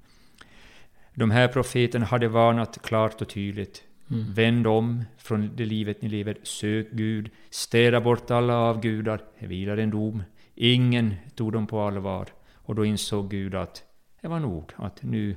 De 1.14 1.30
här 1.30 1.48
profeterna 1.48 2.06
hade 2.06 2.28
varnat 2.28 2.82
klart 2.82 3.22
och 3.22 3.28
tydligt. 3.28 3.84
Mm. 4.10 4.32
Vänd 4.32 4.66
om 4.66 5.04
från 5.16 5.56
det 5.56 5.64
livet 5.64 6.02
ni 6.02 6.08
lever, 6.08 6.38
sök 6.42 6.90
Gud, 6.90 7.30
städa 7.50 8.00
bort 8.00 8.30
alla 8.30 8.56
avgudar, 8.56 9.20
det 9.38 9.46
vilar 9.46 9.76
en 9.76 9.90
dom. 9.90 10.22
Ingen 10.54 11.14
tog 11.34 11.52
dem 11.52 11.66
på 11.66 11.80
allvar. 11.80 12.28
Och 12.52 12.74
då 12.74 12.84
insåg 12.84 13.30
Gud 13.30 13.54
att 13.54 13.84
det 14.20 14.28
var 14.28 14.40
nog, 14.40 14.72
att 14.76 15.02
nu, 15.02 15.36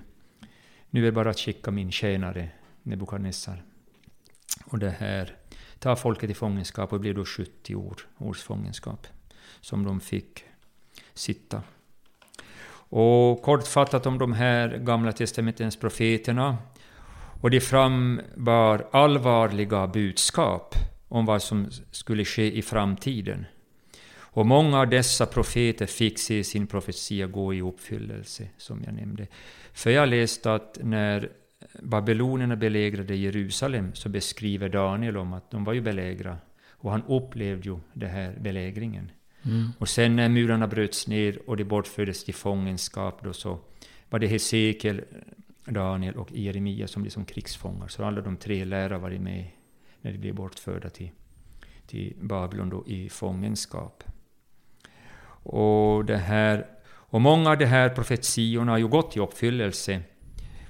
nu 0.90 1.02
är 1.02 1.06
det 1.06 1.12
bara 1.12 1.30
att 1.30 1.40
skicka 1.40 1.72
min 1.72 1.92
tjänare 1.92 2.50
Nebukadnessar. 2.84 3.64
Och 4.66 4.80
det 4.80 4.90
här 4.90 5.36
tar 5.80 5.96
folket 5.96 6.30
i 6.30 6.34
fångenskap 6.34 6.92
och 6.92 6.98
det 6.98 7.02
blev 7.02 7.16
då 7.16 7.26
70 7.26 7.76
år, 7.76 7.96
års 8.18 8.42
fångenskap 8.42 9.08
som 9.62 9.84
de 9.84 10.00
fick 10.00 10.44
sitta. 11.14 11.64
Och 12.90 13.42
kortfattat 13.42 14.06
om 14.06 14.18
de 14.18 14.34
här 14.34 14.78
Gamla 14.78 15.12
Testamentens 15.12 15.76
profeterna. 15.76 16.58
Och 17.42 17.50
de 17.50 17.60
frambar 17.60 18.88
allvarliga 18.92 19.88
budskap 19.88 20.76
om 21.08 21.26
vad 21.26 21.42
som 21.42 21.68
skulle 21.92 22.26
ske 22.26 22.58
i 22.58 22.62
framtiden. 22.62 23.46
Och 24.38 24.46
många 24.46 24.80
av 24.80 24.90
dessa 24.90 25.26
profeter 25.26 25.86
fick 25.86 26.20
se 26.20 26.44
sin 26.44 26.68
profetia 26.68 27.28
gå 27.28 27.54
i 27.54 27.62
uppfyllelse, 27.62 28.48
som 28.58 28.84
jag 28.86 28.94
nämnde. 28.94 29.28
För 29.74 29.90
jag 29.90 30.10
läste 30.10 30.54
att 30.54 30.78
när 30.82 31.30
babylonerna 31.82 32.56
belägrade 32.56 33.16
Jerusalem 33.16 33.92
så 33.94 34.10
beskriver 34.10 34.70
Daniel 34.70 35.18
om 35.18 35.34
att 35.34 35.52
de 35.52 35.64
var 35.64 35.74
ju 35.74 35.82
belägra. 35.82 36.38
Och 36.70 36.92
han 36.92 37.04
upplevde 37.08 37.70
ju 37.70 37.80
den 37.94 38.10
här 38.10 38.36
belägringen. 38.40 39.12
Mm. 39.48 39.72
Och 39.80 39.90
sen 39.90 40.16
när 40.16 40.30
murarna 40.30 40.68
bröts 40.68 41.08
ner 41.08 41.40
och 41.50 41.58
de 41.58 41.64
bortfördes 41.64 42.24
till 42.24 42.34
fångenskap 42.34 43.24
då 43.24 43.34
så 43.34 43.60
var 44.10 44.20
det 44.20 44.28
Hesekiel, 44.28 45.02
Daniel 45.66 46.16
och 46.16 46.32
Jeremia 46.32 46.88
som 46.88 47.02
blev 47.02 47.12
som 47.12 47.26
krigsfångar. 47.26 47.88
Så 47.88 48.04
alla 48.04 48.22
de 48.22 48.38
tre 48.38 48.66
lärare 48.66 48.98
var 48.98 49.10
med 49.10 49.46
när 50.02 50.12
de 50.12 50.18
blev 50.18 50.36
bortförda 50.36 50.90
till, 50.90 51.10
till 51.88 52.14
Babylon 52.22 52.70
då 52.70 52.84
i 52.88 53.10
fångenskap. 53.10 54.04
Och, 55.44 56.06
det 56.06 56.18
här, 56.18 56.66
och 56.88 57.22
många 57.22 57.50
av 57.50 57.58
de 57.58 57.66
här 57.66 57.90
profetiorna 57.90 58.72
har 58.72 58.78
ju 58.78 58.88
gått 58.88 59.18
i 59.18 59.20
uppfyllelse 59.20 60.02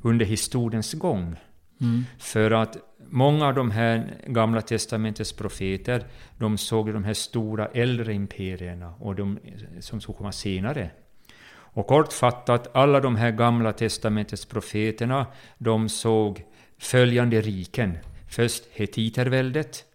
under 0.02 0.26
historiens 0.26 0.94
gång. 0.94 1.36
Mm. 1.82 2.06
För 2.20 2.52
att 2.52 2.78
många 3.10 3.48
av 3.48 3.54
de 3.54 3.72
här 3.72 4.22
Gamla 4.28 4.62
Testamentets 4.62 5.34
profeter, 5.34 6.06
de 6.38 6.58
såg 6.58 6.94
de 6.94 7.04
här 7.04 7.14
stora 7.14 7.68
äldre 7.68 8.14
imperierna 8.14 8.94
och 9.00 9.16
de 9.16 9.40
som 9.80 10.02
skulle 10.02 10.18
komma 10.18 10.32
senare. 10.32 10.90
Och 11.50 11.88
kortfattat, 11.88 12.76
alla 12.76 13.00
de 13.00 13.16
här 13.16 13.32
Gamla 13.32 13.74
Testamentets 13.74 14.46
profeterna, 14.46 15.26
de 15.58 15.90
såg 15.90 16.44
följande 16.78 17.42
riken. 17.42 17.98
Först 18.30 18.64
hetiterväldet, 18.72 19.86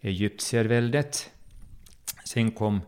egyptierväldet, 0.00 1.30
sen 2.24 2.50
kom 2.50 2.80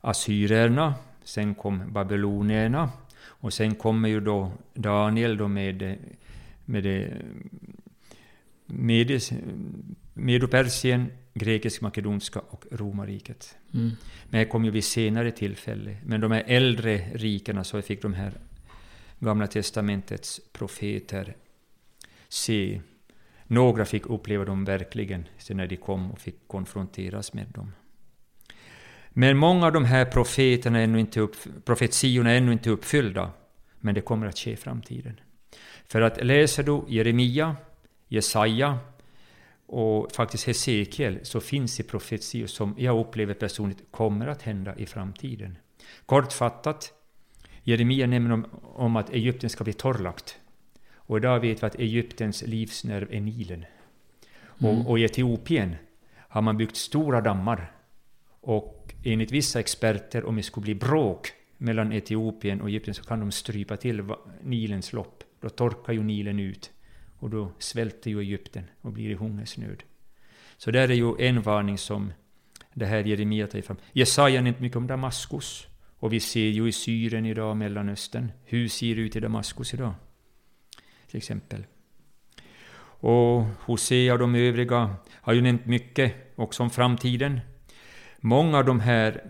assyrierna, 0.00 0.94
sen 1.24 1.54
kom 1.54 1.92
babylonierna, 1.92 2.90
och 3.20 3.52
sen 3.52 3.74
kommer 3.74 4.08
ju 4.08 4.20
då 4.20 4.52
Daniel 4.74 5.36
då 5.36 5.48
med, 5.48 5.98
med 6.64 6.84
det 6.84 7.22
Medopersien, 10.14 11.12
grekisk-makedonska 11.34 12.40
och 12.40 12.64
romarriket. 12.70 13.56
Mm. 13.74 13.90
Men 14.30 14.40
det 14.40 14.46
kom 14.46 14.64
ju 14.64 14.70
vid 14.70 14.84
senare 14.84 15.30
tillfälle. 15.30 15.96
Men 16.04 16.20
de 16.20 16.32
här 16.32 16.44
äldre 16.46 17.04
rikena 17.14 17.64
så 17.64 17.82
fick 17.82 18.02
de 18.02 18.14
här 18.14 18.32
Gamla 19.18 19.46
Testamentets 19.46 20.40
profeter 20.52 21.36
se. 22.28 22.80
Några 23.46 23.84
fick 23.84 24.06
uppleva 24.06 24.44
dem 24.44 24.64
verkligen, 24.64 25.24
sen 25.38 25.56
när 25.56 25.66
de 25.66 25.76
kom 25.76 26.10
och 26.10 26.20
fick 26.20 26.48
konfronteras 26.48 27.32
med 27.32 27.46
dem. 27.46 27.72
Men 29.10 29.36
många 29.36 29.66
av 29.66 29.72
de 29.72 29.84
här 29.84 30.04
profeterna 30.04 30.78
är 30.78 30.84
ännu 30.84 31.00
inte 31.00 31.20
upp, 31.20 31.36
profetiorna 31.64 32.30
är 32.30 32.36
ännu 32.36 32.52
inte 32.52 32.70
uppfyllda, 32.70 33.30
men 33.80 33.94
det 33.94 34.00
kommer 34.00 34.26
att 34.26 34.38
ske 34.38 34.50
i 34.50 34.56
framtiden. 34.56 35.20
För 35.86 36.00
att 36.00 36.24
läser 36.24 36.62
du 36.62 36.84
Jeremia, 36.88 37.56
Jesaja 38.08 38.78
och 39.66 40.12
faktiskt 40.12 40.46
Hesekiel 40.46 41.18
så 41.22 41.40
finns 41.40 41.76
det 41.76 41.82
profetior 41.82 42.46
som 42.46 42.74
jag 42.78 43.00
upplever 43.00 43.34
personligt 43.34 43.82
kommer 43.90 44.26
att 44.26 44.42
hända 44.42 44.76
i 44.76 44.86
framtiden. 44.86 45.58
Kortfattat, 46.06 46.92
Jeremia 47.62 48.06
nämner 48.06 48.32
om, 48.32 48.46
om 48.62 48.96
att 48.96 49.10
Egypten 49.10 49.50
ska 49.50 49.64
bli 49.64 49.72
torrlagt. 49.72 50.38
Och 50.94 51.16
idag 51.16 51.40
vet 51.40 51.62
vi 51.62 51.66
att 51.66 51.74
Egyptens 51.74 52.42
livsnerv 52.42 53.12
är 53.12 53.20
Nilen. 53.20 53.64
Mm. 54.60 54.78
Och, 54.78 54.90
och 54.90 54.98
i 54.98 55.04
Etiopien 55.04 55.76
har 56.16 56.42
man 56.42 56.56
byggt 56.56 56.76
stora 56.76 57.20
dammar. 57.20 57.72
Och 58.40 58.94
enligt 59.04 59.32
vissa 59.32 59.60
experter, 59.60 60.24
om 60.24 60.36
det 60.36 60.42
skulle 60.42 60.64
bli 60.64 60.74
bråk 60.74 61.32
mellan 61.56 61.92
Etiopien 61.92 62.60
och 62.60 62.68
Egypten 62.68 62.94
så 62.94 63.04
kan 63.04 63.20
de 63.20 63.32
strypa 63.32 63.76
till 63.76 64.02
Nilens 64.42 64.92
lopp. 64.92 65.24
Då 65.40 65.48
torkar 65.48 65.92
ju 65.92 66.02
Nilen 66.02 66.40
ut. 66.40 66.70
Och 67.18 67.30
då 67.30 67.52
svälter 67.58 68.10
ju 68.10 68.20
Egypten 68.20 68.64
och 68.80 68.92
blir 68.92 69.10
i 69.10 69.14
hungersnöd. 69.14 69.82
Så 70.56 70.70
där 70.70 70.90
är 70.90 70.94
ju 70.94 71.14
en 71.18 71.42
varning 71.42 71.78
som 71.78 72.12
det 72.74 72.86
här 72.86 73.04
Jeremia 73.04 73.46
tar 73.46 73.60
fram. 73.60 73.76
Jesaja 73.92 74.40
nämnt 74.40 74.60
mycket 74.60 74.76
om 74.76 74.86
Damaskus. 74.86 75.66
Och 75.98 76.12
vi 76.12 76.20
ser 76.20 76.48
ju 76.48 76.68
i 76.68 76.72
Syrien 76.72 77.26
idag, 77.26 77.56
Mellanöstern. 77.56 78.32
Hur 78.44 78.68
ser 78.68 78.94
det 78.94 79.00
ut 79.00 79.16
i 79.16 79.20
Damaskus 79.20 79.74
idag? 79.74 79.94
Till 81.10 81.16
exempel. 81.16 81.66
Och 83.00 83.44
Hosea 83.60 84.12
och 84.12 84.18
de 84.18 84.34
övriga 84.34 84.96
har 85.12 85.32
ju 85.32 85.40
nämnt 85.40 85.66
mycket 85.66 86.14
också 86.36 86.62
om 86.62 86.70
framtiden. 86.70 87.40
Många 88.20 88.58
av 88.58 88.64
de 88.64 88.80
här 88.80 89.24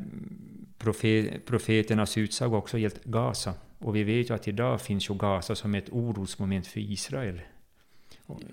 profet, 0.78 1.46
profeternas 1.46 2.18
utsagor 2.18 2.52
har 2.52 2.58
också 2.58 2.78
gällt 2.78 3.04
Gaza. 3.04 3.54
Och 3.78 3.96
vi 3.96 4.04
vet 4.04 4.30
ju 4.30 4.34
att 4.34 4.48
idag 4.48 4.80
finns 4.80 5.10
ju 5.10 5.14
Gaza 5.14 5.54
som 5.54 5.74
ett 5.74 5.88
orosmoment 5.90 6.66
för 6.66 6.80
Israel. 6.80 7.40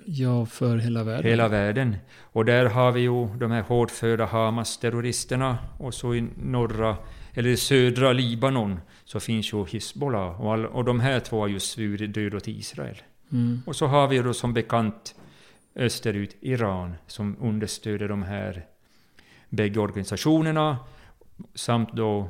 Ja, 0.06 0.46
för 0.46 0.78
hela 0.78 1.04
världen. 1.04 1.30
Hela 1.30 1.48
världen. 1.48 1.96
Och 2.22 2.46
där 2.46 2.66
har 2.66 2.92
vi 2.92 3.02
ju 3.02 3.28
de 3.38 3.52
här 3.52 3.62
hårdföra 3.62 4.26
Hamas-terroristerna 4.26 5.58
och 5.78 5.94
så 5.94 6.16
i 6.16 6.28
norra, 6.38 6.98
eller 7.34 7.50
i 7.50 7.58
södra 7.58 8.14
Libanon 8.14 8.80
så 9.06 9.20
finns 9.20 9.54
ju 9.54 9.66
Hizbollah 9.66 10.42
och, 10.42 10.54
all, 10.54 10.66
och 10.66 10.86
de 10.86 11.00
här 11.00 11.20
två 11.20 11.40
har 11.40 11.48
ju 11.48 11.60
svurit 11.60 12.14
död 12.14 12.36
åt 12.36 12.48
Israel. 12.48 13.02
Mm. 13.32 13.62
Och 13.66 13.76
så 13.76 13.88
har 13.88 14.08
vi 14.08 14.18
då 14.18 14.34
som 14.34 14.54
bekant 14.54 15.16
österut 15.76 16.38
Iran 16.42 16.96
som 17.08 17.38
understöder 17.42 18.08
de 18.08 18.24
här 18.24 18.66
bägge 19.50 19.80
organisationerna 19.80 20.78
samt 21.56 21.94
då 21.94 22.30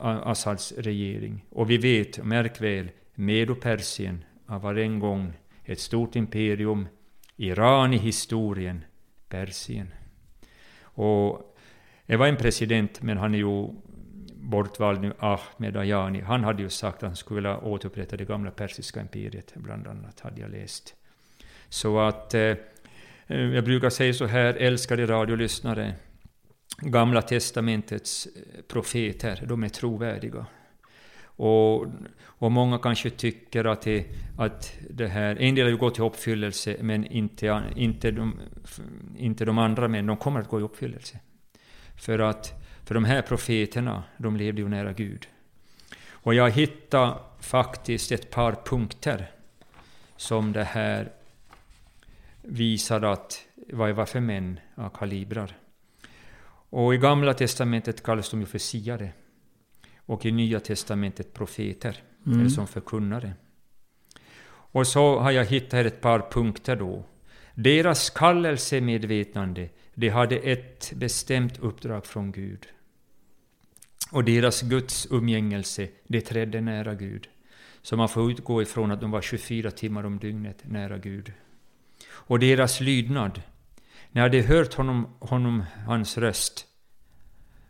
eh, 0.00 0.26
Assads 0.26 0.72
regering. 0.72 1.44
Och 1.50 1.70
vi 1.70 1.78
vet, 1.78 2.24
märk 2.24 2.60
väl, 2.60 2.90
Medo-Persien 3.14 4.24
var 4.46 4.74
en 4.74 4.98
gång 4.98 5.32
ett 5.66 5.80
stort 5.80 6.16
imperium, 6.16 6.88
Iran 7.36 7.94
i 7.94 7.98
historien, 7.98 8.84
Persien. 9.28 9.94
Och 10.82 11.56
det 12.06 12.16
var 12.16 12.26
en 12.26 12.36
president, 12.36 13.02
men 13.02 13.18
han 13.18 13.34
är 13.34 13.38
ju 13.38 13.68
bortvald 14.34 15.00
nu, 15.00 15.12
Ahmed 15.18 15.76
Ayani. 15.76 16.20
Han 16.20 16.44
hade 16.44 16.62
ju 16.62 16.70
sagt 16.70 16.96
att 16.96 17.08
han 17.08 17.16
skulle 17.16 17.36
vilja 17.36 17.58
återupprätta 17.58 18.16
det 18.16 18.24
gamla 18.24 18.50
persiska 18.50 19.00
imperiet, 19.00 19.52
bland 19.54 19.86
annat, 19.86 20.20
hade 20.20 20.40
jag 20.40 20.50
läst. 20.50 20.94
Så 21.68 21.98
att, 21.98 22.34
eh, 22.34 22.56
eh 23.26 23.40
jag 23.40 23.64
brukar 23.64 23.90
säga 23.90 24.14
så 24.14 24.26
här, 24.26 24.54
älskade 24.54 25.06
radiolyssnare, 25.06 25.94
Gamla 26.78 27.22
testamentets 27.22 28.26
eh, 28.26 28.62
profeter, 28.68 29.44
de 29.46 29.64
är 29.64 29.68
trovärdiga. 29.68 30.46
Och, 31.36 31.86
och 32.22 32.52
många 32.52 32.78
kanske 32.78 33.10
tycker 33.10 33.64
att 33.64 33.82
det, 33.82 34.06
att 34.38 34.78
det 34.90 35.06
här, 35.06 35.36
en 35.40 35.54
del 35.54 35.64
har 35.64 35.70
ju 35.70 35.76
gått 35.76 35.98
i 35.98 36.02
uppfyllelse, 36.02 36.76
men 36.80 37.06
inte, 37.06 37.62
inte, 37.76 38.10
de, 38.10 38.40
inte 39.16 39.44
de 39.44 39.58
andra, 39.58 39.88
men 39.88 40.06
de 40.06 40.16
kommer 40.16 40.40
att 40.40 40.48
gå 40.48 40.60
i 40.60 40.62
uppfyllelse. 40.62 41.18
För 41.96 42.18
att 42.18 42.66
för 42.84 42.94
de 42.94 43.04
här 43.04 43.22
profeterna, 43.22 44.02
de 44.16 44.36
levde 44.36 44.62
ju 44.62 44.68
nära 44.68 44.92
Gud. 44.92 45.28
Och 46.10 46.34
jag 46.34 46.50
hittade 46.50 47.18
faktiskt 47.40 48.12
ett 48.12 48.30
par 48.30 48.52
punkter 48.52 49.30
som 50.16 50.52
det 50.52 50.64
här 50.64 51.12
visar 52.42 53.02
att 53.02 53.46
vad 53.72 53.88
det 53.88 53.92
var 53.92 54.06
för 54.06 54.20
män 54.20 54.60
av 54.74 54.88
kalibrar. 54.88 55.56
Och 56.70 56.94
i 56.94 56.98
Gamla 56.98 57.34
Testamentet 57.34 58.02
kallas 58.02 58.30
de 58.30 58.40
ju 58.40 58.46
för 58.46 58.58
siare. 58.58 59.12
Och 60.06 60.26
i 60.26 60.32
Nya 60.32 60.60
Testamentet 60.60 61.34
profeter, 61.34 62.02
Mm. 62.26 62.40
eller 62.40 62.50
som 62.50 62.66
förkunnare. 62.66 63.32
Och 64.48 64.86
så 64.86 65.18
har 65.18 65.30
jag 65.30 65.44
hittat 65.44 65.86
ett 65.86 66.00
par 66.00 66.30
punkter 66.30 66.76
då. 66.76 67.04
Deras 67.54 68.10
kallelsemedvetande, 68.10 69.68
det 69.94 70.08
hade 70.08 70.36
ett 70.36 70.92
bestämt 70.94 71.58
uppdrag 71.58 72.06
från 72.06 72.32
Gud. 72.32 72.66
Och 74.10 74.24
deras 74.24 74.62
Guds 74.62 75.06
umgängelse, 75.10 75.88
det 76.06 76.20
trädde 76.20 76.60
nära 76.60 76.94
Gud. 76.94 77.28
Så 77.82 77.96
man 77.96 78.08
får 78.08 78.30
utgå 78.30 78.62
ifrån 78.62 78.90
att 78.90 79.00
de 79.00 79.10
var 79.10 79.22
24 79.22 79.70
timmar 79.70 80.06
om 80.06 80.18
dygnet 80.18 80.62
nära 80.64 80.98
Gud. 80.98 81.32
Och 82.08 82.38
deras 82.38 82.80
lydnad, 82.80 83.42
när 84.10 84.28
de 84.28 84.42
hört 84.42 84.74
honom, 84.74 85.06
honom 85.20 85.64
hans 85.86 86.18
röst, 86.18 86.66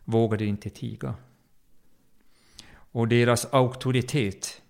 vågade 0.05 0.43
de 0.43 0.49
inte 0.49 0.69
tiga. 0.69 1.15
Och 2.91 3.07
deras 3.07 3.45
auktoritet, 3.45 4.61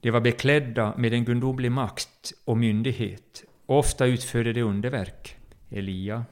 de 0.00 0.10
var 0.10 0.20
beklädda 0.20 0.94
med 0.98 1.12
en 1.12 1.24
gudomlig 1.24 1.72
makt 1.72 2.32
och 2.44 2.56
myndighet. 2.56 3.44
Ofta 3.66 4.06
utförde 4.06 4.52
de 4.52 4.62
underverk. 4.62 5.36
Elia, 5.70 6.24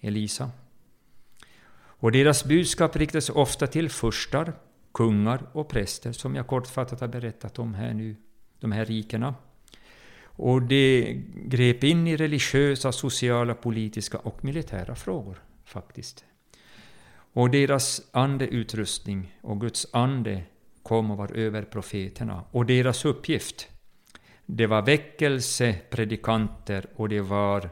Elisa. 0.00 0.50
Och 1.74 2.12
deras 2.12 2.44
budskap 2.44 2.96
riktades 2.96 3.30
ofta 3.30 3.66
till 3.66 3.90
furstar, 3.90 4.52
kungar 4.94 5.46
och 5.52 5.68
präster, 5.68 6.12
som 6.12 6.34
jag 6.34 6.46
kortfattat 6.46 7.00
har 7.00 7.08
berättat 7.08 7.58
om 7.58 7.74
här 7.74 7.94
nu, 7.94 8.16
de 8.60 8.72
här 8.72 8.84
rikena. 8.84 9.34
Och 10.24 10.62
de 10.62 11.14
grep 11.34 11.84
in 11.84 12.06
i 12.06 12.16
religiösa, 12.16 12.92
sociala, 12.92 13.54
politiska 13.54 14.18
och 14.18 14.44
militära 14.44 14.94
frågor, 14.94 15.42
faktiskt. 15.64 16.24
Och 17.32 17.50
deras 17.50 18.02
andeutrustning 18.10 19.38
och 19.40 19.60
Guds 19.60 19.86
ande 19.92 20.42
kom 20.82 21.10
och 21.10 21.16
var 21.16 21.36
över 21.36 21.62
profeterna. 21.62 22.44
Och 22.50 22.66
deras 22.66 23.04
uppgift, 23.04 23.68
det 24.46 24.66
var 24.66 24.82
väckelsepredikanter 24.82 26.86
och 26.96 27.08
det 27.08 27.20
var 27.20 27.70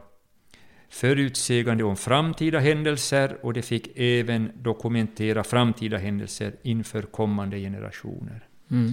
förutsägande 0.89 1.83
om 1.83 1.95
framtida 1.95 2.59
händelser 2.59 3.37
och 3.41 3.53
det 3.53 3.61
fick 3.61 3.99
även 3.99 4.51
dokumentera 4.55 5.43
framtida 5.43 5.97
händelser 5.97 6.55
inför 6.61 7.01
kommande 7.01 7.59
generationer. 7.59 8.47
Mm. 8.71 8.91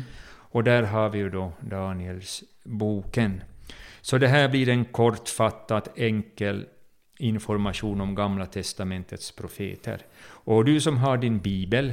Och 0.50 0.64
där 0.64 0.82
har 0.82 1.08
vi 1.08 1.18
ju 1.18 1.30
då 1.30 1.52
Daniels 1.60 2.44
boken. 2.64 3.42
Så 4.00 4.18
det 4.18 4.28
här 4.28 4.48
blir 4.48 4.68
en 4.68 4.84
kortfattad, 4.84 5.88
enkel 5.96 6.66
information 7.18 8.00
om 8.00 8.14
Gamla 8.14 8.46
Testamentets 8.46 9.32
profeter. 9.32 10.02
Och 10.20 10.64
du 10.64 10.80
som 10.80 10.96
har 10.96 11.16
din 11.16 11.38
bibel, 11.38 11.92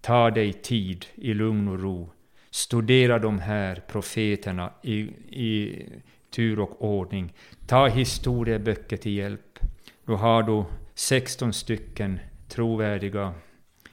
ta 0.00 0.30
dig 0.30 0.52
tid 0.52 1.06
i 1.14 1.34
lugn 1.34 1.68
och 1.68 1.80
ro. 1.80 2.10
Studera 2.50 3.18
de 3.18 3.38
här 3.38 3.82
profeterna 3.88 4.72
i, 4.82 4.98
i 5.30 5.86
tur 6.30 6.58
och 6.58 6.84
ordning. 6.84 7.32
Ta 7.66 7.86
historieböcker 7.86 8.96
till 8.96 9.12
hjälp. 9.12 9.58
Då 10.04 10.16
har 10.16 10.42
du 10.42 10.64
16 10.94 11.52
stycken 11.52 12.20
trovärdiga 12.48 13.34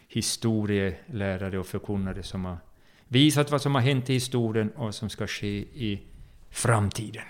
historielärare 0.08 1.60
och 1.60 1.68
förkunnare 1.68 2.24
som 2.24 2.46
har 2.46 2.58
visat 3.08 3.52
vad 3.52 3.62
som 3.62 3.76
har 3.76 3.82
hänt 3.82 4.10
i 4.10 4.14
historien 4.14 4.70
och 4.70 4.86
vad 4.86 4.96
som 4.96 5.10
ska 5.10 5.28
ske 5.28 5.58
i 5.58 6.02
framtiden. 6.50 7.24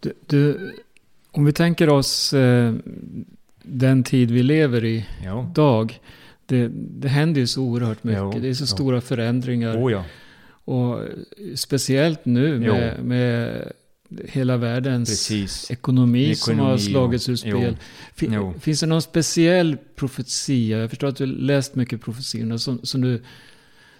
Du, 0.00 0.14
du, 0.26 0.72
om 1.36 1.44
vi 1.44 1.52
tänker 1.52 1.88
oss 1.88 2.32
eh, 2.32 2.74
den 3.62 4.02
tid 4.02 4.30
vi 4.30 4.42
lever 4.42 4.84
i 4.84 5.06
Ja. 5.24 5.46
idag. 5.50 5.98
Det, 6.46 6.68
det 6.74 7.08
händer 7.08 7.40
ju 7.40 7.46
så 7.46 7.62
oerhört 7.62 8.04
mycket. 8.04 8.20
Jo, 8.22 8.38
det 8.40 8.48
är 8.48 8.54
så 8.54 8.62
jo. 8.62 8.66
stora 8.66 9.00
förändringar. 9.00 9.76
Oh 9.84 9.92
ja, 9.92 10.04
Och 10.64 11.00
speciellt 11.54 12.24
nu 12.24 12.58
med, 12.60 13.04
med 13.04 13.62
hela 14.28 14.56
världens 14.56 15.08
precis. 15.08 15.70
ekonomi, 15.70 16.34
som 16.34 16.58
har 16.58 16.76
slagits 16.78 17.28
ur 17.28 17.36
spel. 17.36 17.76
Jo. 18.20 18.54
Finns 18.60 18.80
det 18.80 18.86
någon 18.86 19.02
speciell 19.02 19.76
profetia? 19.96 20.78
Jag 20.78 20.90
förstår 20.90 21.08
att 21.08 21.16
du 21.16 21.26
läst 21.26 21.74
mycket 21.74 22.00
profetiorna 22.02 22.58
som, 22.58 22.78
som 22.82 23.00
du, 23.00 23.22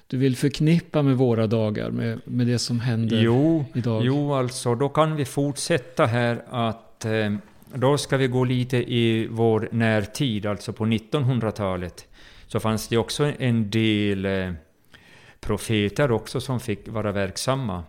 du 0.07 0.17
vill 0.17 0.37
förknippa 0.37 1.03
med 1.03 1.17
våra 1.17 1.47
dagar, 1.47 1.91
med, 1.91 2.21
med 2.25 2.47
det 2.47 2.59
som 2.59 2.81
händer 2.81 3.23
Jo, 3.23 3.65
idag. 3.75 4.05
jo, 4.05 4.35
alltså 4.35 4.75
då 4.75 4.89
kan 4.89 5.17
vi 5.17 5.25
fortsätta 5.25 6.07
här 6.07 6.43
att 6.51 6.94
Eh, 7.05 7.33
då 7.75 7.99
ska 7.99 8.17
vi 8.17 8.27
gå 8.27 8.45
lite 8.45 8.77
i 8.77 9.27
vår 9.31 9.69
närtid, 9.73 10.47
alltså 10.47 10.73
på 10.73 10.85
1900-talet. 10.85 12.09
Så 12.47 12.61
fanns 12.61 12.89
det 12.89 12.97
också 12.97 13.33
en 13.39 13.71
del 13.71 14.25
eh, 14.25 14.53
profeter 15.41 16.11
också 16.11 16.41
som 16.41 16.61
fick 16.61 16.89
vara 16.89 17.13
verksamma 17.13 17.85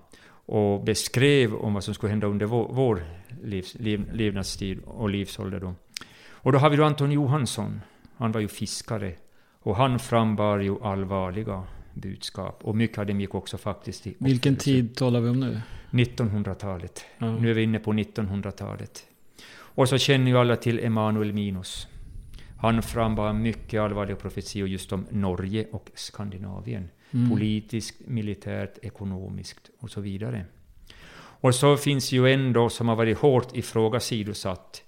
och 0.45 0.83
beskrev 0.83 1.55
om 1.55 1.73
vad 1.73 1.83
som 1.83 1.93
skulle 1.93 2.09
hända 2.09 2.27
under 2.27 2.45
vår, 2.45 2.67
vår 2.71 3.03
livs, 3.43 3.75
liv, 3.75 4.09
levnadstid 4.13 4.79
och 4.85 5.09
livsålder. 5.09 5.59
Då. 5.59 5.73
Och 6.29 6.51
då 6.51 6.57
har 6.57 6.69
vi 6.69 6.77
då 6.77 6.83
Anton 6.83 7.11
Johansson. 7.11 7.81
Han 8.17 8.31
var 8.31 8.41
ju 8.41 8.47
fiskare 8.47 9.13
och 9.61 9.75
han 9.75 9.99
frambar 9.99 10.59
ju 10.59 10.83
allvarliga 10.83 11.63
budskap. 11.95 12.63
Och 12.63 12.75
mycket 12.75 12.97
av 12.97 13.05
dem 13.05 13.21
gick 13.21 13.35
också 13.35 13.57
faktiskt 13.57 14.07
i 14.07 14.15
Vilken 14.17 14.55
tid 14.55 14.95
talar 14.95 15.21
vi 15.21 15.29
om 15.29 15.39
nu? 15.39 15.61
1900-talet. 15.91 17.05
Ja. 17.17 17.37
Nu 17.37 17.49
är 17.49 17.53
vi 17.53 17.63
inne 17.63 17.79
på 17.79 17.93
1900-talet. 17.93 19.05
Och 19.57 19.89
så 19.89 19.97
känner 19.97 20.31
ju 20.31 20.37
alla 20.37 20.55
till 20.55 20.79
Emanuel 20.79 21.33
Minus. 21.33 21.87
Han 22.57 22.81
frambar 22.81 23.33
mycket 23.33 23.81
allvarliga 23.81 24.15
profetior 24.15 24.67
just 24.67 24.91
om 24.91 25.05
Norge 25.09 25.67
och 25.71 25.91
Skandinavien. 25.95 26.89
Mm. 27.11 27.29
Politiskt, 27.29 28.07
militärt, 28.07 28.77
ekonomiskt 28.81 29.69
och 29.79 29.89
så 29.89 30.01
vidare. 30.01 30.45
Och 31.15 31.55
så 31.55 31.77
finns 31.77 32.11
ju 32.11 32.33
en 32.33 32.53
då 32.53 32.69
som 32.69 32.87
har 32.87 32.95
varit 32.95 33.17
hårt 33.17 33.55
ifrågasatt. 33.55 34.83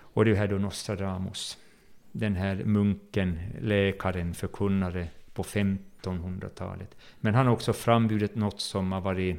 Och 0.00 0.24
det 0.24 0.30
är 0.30 0.34
här 0.34 0.48
då 0.48 0.58
Nostradamus. 0.58 1.58
Den 2.12 2.36
här 2.36 2.64
munken, 2.64 3.38
läkaren, 3.60 4.34
förkunnare 4.34 5.08
på 5.38 5.42
1500-talet. 5.42 6.96
Men 7.20 7.34
han 7.34 7.46
har 7.46 7.52
också 7.52 7.72
frambjudit 7.72 8.34
något 8.34 8.60
som 8.60 8.92
har 8.92 9.00
varit 9.00 9.36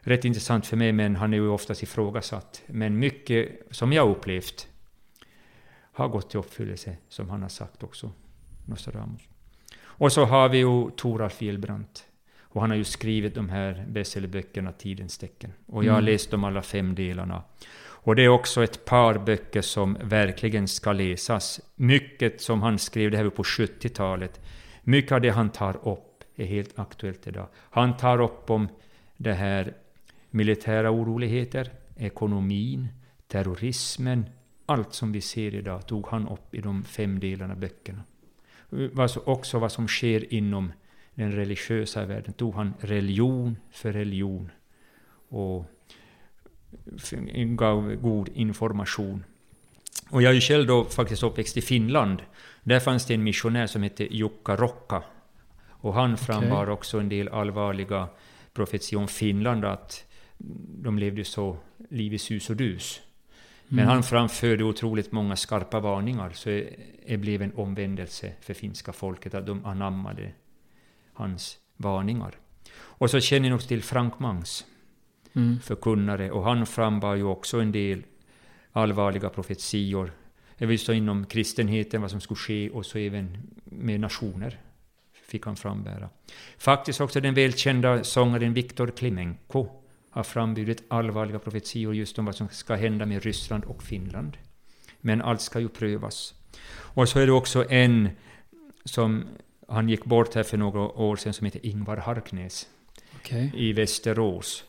rätt 0.00 0.24
intressant 0.24 0.66
för 0.66 0.76
mig, 0.76 0.92
men 0.92 1.16
han 1.16 1.32
är 1.32 1.36
ju 1.36 1.48
oftast 1.48 1.82
ifrågasatt. 1.82 2.62
Men 2.66 2.98
mycket 2.98 3.48
som 3.70 3.92
jag 3.92 4.10
upplevt 4.10 4.68
har 5.92 6.08
gått 6.08 6.34
i 6.34 6.38
uppfyllelse, 6.38 6.96
som 7.08 7.30
han 7.30 7.42
har 7.42 7.48
sagt 7.48 7.82
också, 7.82 8.10
Nostradamus. 8.66 9.22
Och 9.82 10.12
så 10.12 10.24
har 10.24 10.48
vi 10.48 10.58
ju 10.58 10.90
Toralf 10.90 11.42
Gillbrandt. 11.42 12.04
Och 12.40 12.60
han 12.60 12.70
har 12.70 12.76
ju 12.76 12.84
skrivit 12.84 13.34
de 13.34 13.48
här 13.48 13.84
bestsellerböckerna 13.88 14.72
Tidens 14.72 15.18
tecken. 15.18 15.52
Och 15.66 15.84
jag 15.84 15.92
har 15.92 15.98
Mm. 15.98 16.12
läst 16.12 16.30
de 16.30 16.44
alla 16.44 16.62
fem 16.62 16.94
delarna. 16.94 17.42
Och 18.04 18.16
det 18.16 18.24
är 18.24 18.28
också 18.28 18.64
ett 18.64 18.84
par 18.84 19.18
böcker 19.18 19.62
som 19.62 19.98
verkligen 20.02 20.68
ska 20.68 20.92
läsas. 20.92 21.60
Mycket 21.74 22.40
som 22.40 22.62
han 22.62 22.78
skrev, 22.78 23.10
det 23.10 23.16
här 23.16 23.24
var 23.24 23.30
på 23.30 23.42
70-talet, 23.42 24.40
mycket 24.82 25.12
av 25.12 25.20
det 25.20 25.30
han 25.30 25.50
tar 25.50 25.88
upp 25.88 26.24
är 26.36 26.44
helt 26.44 26.78
aktuellt 26.78 27.26
idag. 27.26 27.48
Han 27.56 27.96
tar 27.96 28.20
upp 28.20 28.50
om 28.50 28.68
det 29.16 29.32
här 29.32 29.74
militära 30.30 30.90
oroligheter, 30.90 31.70
ekonomin, 31.96 32.88
terrorismen, 33.26 34.26
allt 34.66 34.94
som 34.94 35.12
vi 35.12 35.20
ser 35.20 35.54
idag 35.54 35.86
tog 35.86 36.06
han 36.06 36.28
upp 36.28 36.54
i 36.54 36.60
de 36.60 36.84
fem 36.84 37.20
delarna 37.20 37.52
av 37.52 37.60
böckerna. 37.60 38.02
Också 39.24 39.58
vad 39.58 39.72
som 39.72 39.88
sker 39.88 40.34
inom 40.34 40.72
den 41.14 41.32
religiösa 41.32 42.04
världen 42.04 42.32
tog 42.32 42.54
han 42.54 42.74
religion 42.80 43.56
för 43.70 43.92
religion 43.92 44.50
och 45.28 45.64
gav 47.56 47.94
god 47.94 48.28
information. 48.28 49.24
Och 50.12 50.22
jag 50.22 50.30
är 50.30 50.34
ju 50.34 50.40
själv 50.40 50.66
då 50.66 50.84
faktiskt 50.84 51.22
uppväxt 51.22 51.56
i 51.56 51.60
Finland. 51.60 52.22
Där 52.62 52.80
fanns 52.80 53.06
det 53.06 53.14
en 53.14 53.22
missionär 53.22 53.66
som 53.66 53.82
hette 53.82 54.16
Jukka 54.16 54.56
Rokka. 54.56 55.02
Och 55.68 55.94
han 55.94 56.16
frambar 56.16 56.68
också 56.70 56.98
en 57.00 57.08
del 57.08 57.28
allvarliga 57.28 58.08
profetior 58.54 59.00
om 59.00 59.08
Finland, 59.08 59.64
att 59.64 60.04
de 60.82 60.98
levde 60.98 61.24
så 61.24 61.56
liv 61.90 62.14
i 62.14 62.18
sus 62.18 62.50
och 62.50 62.56
dus. 62.56 63.00
Men 63.68 63.78
Mm. 63.78 63.88
han 63.90 64.02
framförde 64.02 64.64
otroligt 64.64 65.12
många 65.12 65.36
skarpa 65.36 65.80
varningar, 65.80 66.30
så 66.34 66.48
det 67.06 67.16
blev 67.16 67.42
en 67.42 67.52
omvändelse 67.54 68.32
för 68.40 68.54
finska 68.54 68.92
folket, 68.92 69.34
att 69.34 69.46
de 69.46 69.64
anammade 69.66 70.32
hans 71.12 71.58
varningar. 71.76 72.34
Och 72.74 73.10
så 73.10 73.20
känner 73.20 73.48
ni 73.48 73.54
också 73.54 73.68
till 73.68 73.82
Frank 73.82 74.18
Mangs, 74.18 74.64
Mm. 75.34 75.60
förkunnare, 75.60 76.30
och 76.30 76.44
han 76.44 76.66
frambar 76.66 77.14
ju 77.14 77.22
också 77.24 77.60
en 77.60 77.72
del 77.72 78.02
allvarliga 78.72 79.28
profetior. 79.28 80.12
Just 80.58 80.86
så 80.86 80.92
inom 80.92 81.26
kristenheten, 81.26 82.00
vad 82.00 82.10
som 82.10 82.20
skulle 82.20 82.38
ske, 82.38 82.70
och 82.70 82.86
så 82.86 82.98
även 82.98 83.38
med 83.64 84.00
nationer 84.00 84.60
fick 85.12 85.46
han 85.46 85.56
frambära. 85.56 86.08
Faktiskt 86.58 87.00
också 87.00 87.20
den 87.20 87.34
välkända 87.34 88.04
sångaren 88.04 88.54
Viktor 88.54 88.92
Klimenko 88.96 89.68
har 90.10 90.22
frambjudit 90.22 90.84
allvarliga 90.88 91.38
profetior 91.38 91.94
just 91.94 92.18
om 92.18 92.24
vad 92.24 92.34
som 92.34 92.48
ska 92.48 92.74
hända 92.74 93.06
med 93.06 93.22
Ryssland 93.22 93.64
och 93.64 93.82
Finland. 93.82 94.36
Men 95.00 95.22
allt 95.22 95.40
ska 95.40 95.60
ju 95.60 95.68
prövas. 95.68 96.34
Och 96.72 97.08
så 97.08 97.18
är 97.18 97.26
det 97.26 97.32
också 97.32 97.70
en 97.70 98.08
som 98.84 99.24
han 99.68 99.88
gick 99.88 100.04
bort 100.04 100.34
här 100.34 100.42
för 100.42 100.56
några 100.56 100.80
år 100.80 101.16
sedan 101.16 101.32
som 101.32 101.44
heter 101.44 101.66
Ingvar 101.66 101.96
Harknäs 101.96 102.68
Okej. 103.16 103.52
i 103.54 103.72
Västerås. 103.72 104.64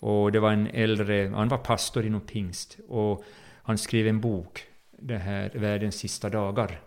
Och 0.00 0.32
det 0.32 0.40
var 0.40 0.52
en 0.52 0.66
äldre, 0.66 1.32
han 1.34 1.48
var 1.48 1.58
pastor 1.58 2.06
inom 2.06 2.20
pingst 2.20 2.78
och 2.88 3.24
han 3.68 3.78
skrev 3.78 4.06
en 4.06 4.20
bok, 4.20 4.64
det 4.90 5.18
här 5.18 5.50
Världens 5.54 5.96
sista 5.96 6.28
dagar. 6.28 6.80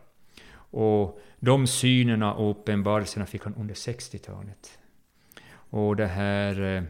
Och 0.53 1.19
de 1.39 1.67
synerna 1.67 2.33
och 2.33 2.51
uppenbarelserna 2.51 3.25
fick 3.25 3.43
han 3.43 3.55
under 3.55 3.73
60-talet. 3.73 4.79
Och 5.51 5.95
det 5.95 6.07
här... 6.07 6.61
Eh, 6.61 6.83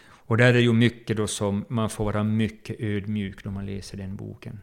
och 0.00 0.36
där 0.36 0.54
är 0.54 0.58
ju 0.58 0.72
mycket 0.72 1.16
då 1.16 1.26
som 1.26 1.64
man 1.68 1.90
får 1.90 2.04
vara 2.04 2.24
mycket 2.24 2.80
ödmjuk 2.80 3.44
när 3.44 3.52
man 3.52 3.66
läser 3.66 3.96
den 3.96 4.16
boken. 4.16 4.60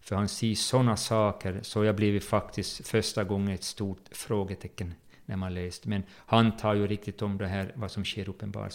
För 0.00 0.16
han 0.16 0.28
säger 0.28 0.54
sådana 0.54 0.96
saker, 0.96 1.60
så 1.62 1.84
jag 1.84 1.96
blev 1.96 2.20
faktiskt 2.20 2.88
första 2.88 3.24
gången 3.24 3.54
ett 3.54 3.64
stort 3.64 4.08
frågetecken 4.10 4.94
när 5.24 5.36
man 5.36 5.54
läst. 5.54 5.86
Men 5.86 6.02
han 6.12 6.56
tar 6.56 6.74
ju 6.74 6.86
riktigt 6.86 7.22
om 7.22 7.38
det 7.38 7.46
här, 7.46 7.72
vad 7.74 7.90
som 7.90 8.04
sker 8.04 8.28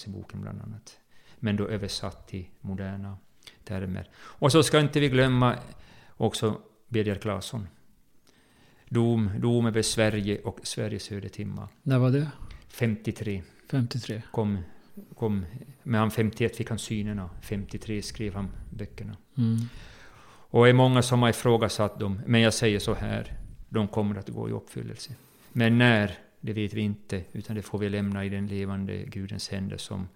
i 0.08 0.10
boken 0.10 0.42
bland 0.42 0.62
annat. 0.62 1.00
Men 1.40 1.56
då 1.56 1.68
översatt 1.68 2.28
till 2.28 2.46
moderna 2.62 3.18
termer. 3.66 4.10
Och 4.16 4.52
så 4.52 4.64
ska 4.64 4.80
inte 4.80 5.00
vi 5.00 5.10
glömma 5.10 5.56
också 6.18 6.62
Birger 6.88 7.16
Claesson. 7.16 7.68
Dom, 8.90 9.32
dom 9.40 9.66
över 9.66 9.82
Sverige 9.82 10.42
och 10.42 10.60
Sveriges 10.64 11.10
timma. 11.32 11.70
När 11.84 12.00
var 12.00 12.12
det? 12.12 12.28
53 12.70 13.44
53? 13.72 14.22
kom, 14.32 14.58
kom, 15.16 15.46
men 15.84 16.00
han 16.00 16.12
51 16.12 16.56
fick 16.56 16.70
han 16.70 16.80
synerna, 16.80 17.30
53 17.42 18.02
skrev 18.02 18.34
han 18.34 18.50
böckerna. 18.70 19.18
Mm. 19.38 19.60
Och 20.54 20.64
det 20.64 20.70
är 20.70 20.74
många 20.74 21.02
som 21.02 21.22
har 21.22 21.30
ifrågasatt 21.30 22.00
dem, 22.00 22.22
men 22.26 22.42
jag 22.42 22.54
säger 22.54 22.80
så 22.80 22.94
här, 22.94 23.34
de 23.70 23.88
kommer 23.88 24.16
att 24.16 24.30
gå 24.30 24.50
i 24.50 24.52
uppfyllelse. 24.52 25.12
Men 25.52 25.78
när, 25.78 26.18
det 26.42 26.54
vet 26.54 26.74
vi 26.74 26.82
inte, 26.82 27.24
utan 27.32 27.56
det 27.56 27.62
får 27.62 27.78
vi 27.78 27.90
lämna 27.90 28.26
i 28.26 28.30
den 28.30 28.48
levande 28.48 28.98
Gudens 28.98 29.50
händer 29.50 29.78
som, 29.78 30.08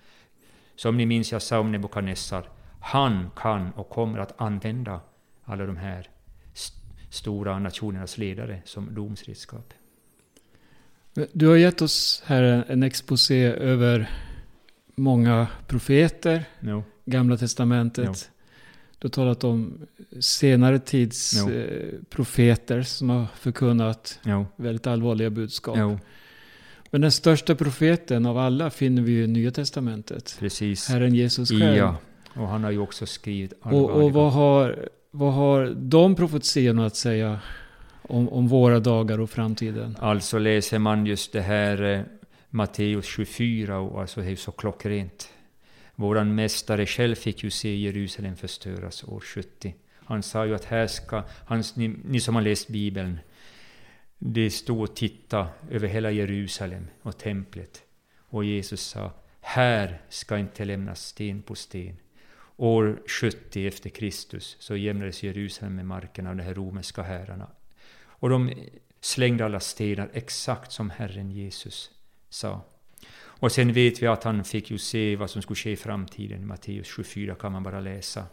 som 0.75 0.97
ni 0.97 1.05
minns 1.05 1.31
jag 1.31 1.41
sa 1.41 1.59
om 1.59 1.71
Nebukadnessar, 1.71 2.49
han 2.87 3.29
kan 3.35 3.71
och 3.71 3.89
kommer 3.89 4.19
att 4.19 4.41
använda 4.41 4.99
alla 5.43 5.65
de 5.65 5.77
här 5.77 6.09
st- 6.53 6.77
stora 7.09 7.59
nationernas 7.59 8.17
ledare 8.17 8.61
som 8.65 8.95
domsredskap. 8.95 9.73
Du 11.33 11.47
har 11.47 11.55
gett 11.55 11.81
oss 11.81 12.23
här 12.25 12.43
en, 12.69 12.83
exposé 12.83 13.43
över 13.45 14.09
många 14.95 15.47
profeter, 15.67 16.43
No. 16.59 16.83
Gamla 17.05 17.37
Testamentet. 17.37 18.31
Du 18.99 19.07
har 19.07 19.11
talat 19.11 19.43
om 19.43 19.85
senare 20.19 20.79
tids 20.79 21.33
Jo. 21.37 21.51
eh, 21.51 21.93
profeter 22.09 22.81
som 22.81 23.09
har 23.09 23.25
förkunnat 23.35 24.19
väldigt 24.55 24.87
allvarliga 24.87 25.29
budskap. 25.29 25.77
Men 26.91 27.01
den 27.01 27.11
största 27.11 27.55
profeten 27.55 28.25
av 28.25 28.37
alla 28.37 28.69
finner 28.69 29.01
vi 29.01 29.23
i 29.23 29.27
Nya 29.27 29.51
Testamentet. 29.51 30.35
precis. 30.39 30.89
Herren 30.89 31.15
Jesus 31.15 31.49
själv. 31.49 31.75
Ja, 31.77 31.97
och 32.35 32.47
han 32.47 32.63
har 32.63 32.71
ju 32.71 32.79
också 32.79 33.05
skrivit 33.05 33.53
och 33.53 33.67
allvarliga... 33.67 34.05
och 34.05 34.13
vad, 34.13 34.33
har, 34.33 34.89
vad 35.11 35.33
har 35.33 35.75
de 35.75 36.15
profetiorna 36.15 36.85
att 36.85 36.95
säga 36.95 37.39
om, 38.01 38.29
om 38.29 38.47
våra 38.47 38.79
dagar 38.79 39.19
och 39.19 39.29
framtiden? 39.29 39.97
Alltså 39.99 40.39
läser 40.39 40.79
man 40.79 41.05
just 41.05 41.33
det 41.33 41.41
här 41.41 41.83
eh, 41.83 42.01
Matteus 42.49 43.05
24, 43.05 43.77
och 43.77 44.01
alltså 44.01 44.21
det 44.21 44.31
är 44.31 44.35
så 44.35 44.51
klockrent. 44.51 45.29
Våran 45.95 46.35
mästare 46.35 46.85
själv 46.85 47.15
fick 47.15 47.43
ju 47.43 47.49
se 47.49 47.75
Jerusalem 47.75 48.35
förstöras 48.35 49.03
år 49.03 49.19
70. 49.19 49.75
Han 50.05 50.23
sa 50.23 50.45
ju 50.45 50.55
att 50.55 50.65
här 50.65 50.87
ska, 50.87 51.23
hans, 51.45 51.75
ni, 51.75 51.95
ni 52.05 52.19
som 52.19 52.35
har 52.35 52.41
läst 52.41 52.67
Bibeln, 52.67 53.19
det 54.17 54.49
stod 54.49 54.81
och 54.81 54.95
titta 54.95 55.47
över 55.71 55.87
hela 55.87 56.11
Jerusalem 56.11 56.87
och 57.01 57.17
templet. 57.17 57.81
Och 58.17 58.45
Jesus 58.45 58.81
sa, 58.81 59.11
här 59.41 60.01
ska 60.09 60.37
inte 60.37 60.65
lämnas 60.65 61.05
sten 61.05 61.41
på 61.41 61.55
sten. 61.55 61.97
År 62.57 63.01
70 63.07 63.67
efter 63.67 63.89
Kristus 63.89 64.57
så 64.59 64.75
jämnades 64.75 65.23
Jerusalem 65.23 65.75
med 65.75 65.85
marken 65.85 66.27
av 66.27 66.35
de 66.35 66.43
här 66.43 66.53
romerska 66.53 67.03
herrarna. 67.03 67.47
Och 67.97 68.29
de 68.29 68.53
slängde 69.01 69.45
alla 69.45 69.59
stenar 69.59 70.09
exakt 70.13 70.71
som 70.71 70.89
Herren 70.89 71.31
Jesus 71.31 71.91
sa. 72.29 72.61
Och 73.17 73.51
sen 73.51 73.73
vet 73.73 74.01
vi 74.01 74.07
att 74.07 74.23
han 74.23 74.43
fick 74.43 74.71
ju 74.71 74.77
se 74.77 75.15
vad 75.15 75.29
som 75.29 75.41
skulle 75.41 75.55
ske 75.55 75.71
i 75.71 75.75
framtiden. 75.75 76.47
Matteus 76.47 76.87
24 76.87 77.35
kan 77.35 77.51
man 77.51 77.63
bara 77.63 77.79
läsa. 77.79 78.25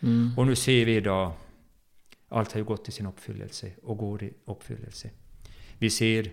Mm. 0.00 0.30
Och 0.36 0.46
nu 0.46 0.56
ser 0.56 0.84
vi 0.84 0.96
idag, 0.96 1.32
allt 2.28 2.52
har 2.52 2.58
ju 2.58 2.64
gått 2.64 2.88
i 2.88 2.92
sin 2.92 3.06
uppfyllelse 3.06 3.72
och 3.82 3.98
går 3.98 4.22
i 4.22 4.32
uppfyllelse. 4.44 5.10
Vi 5.78 5.90
ser 5.90 6.30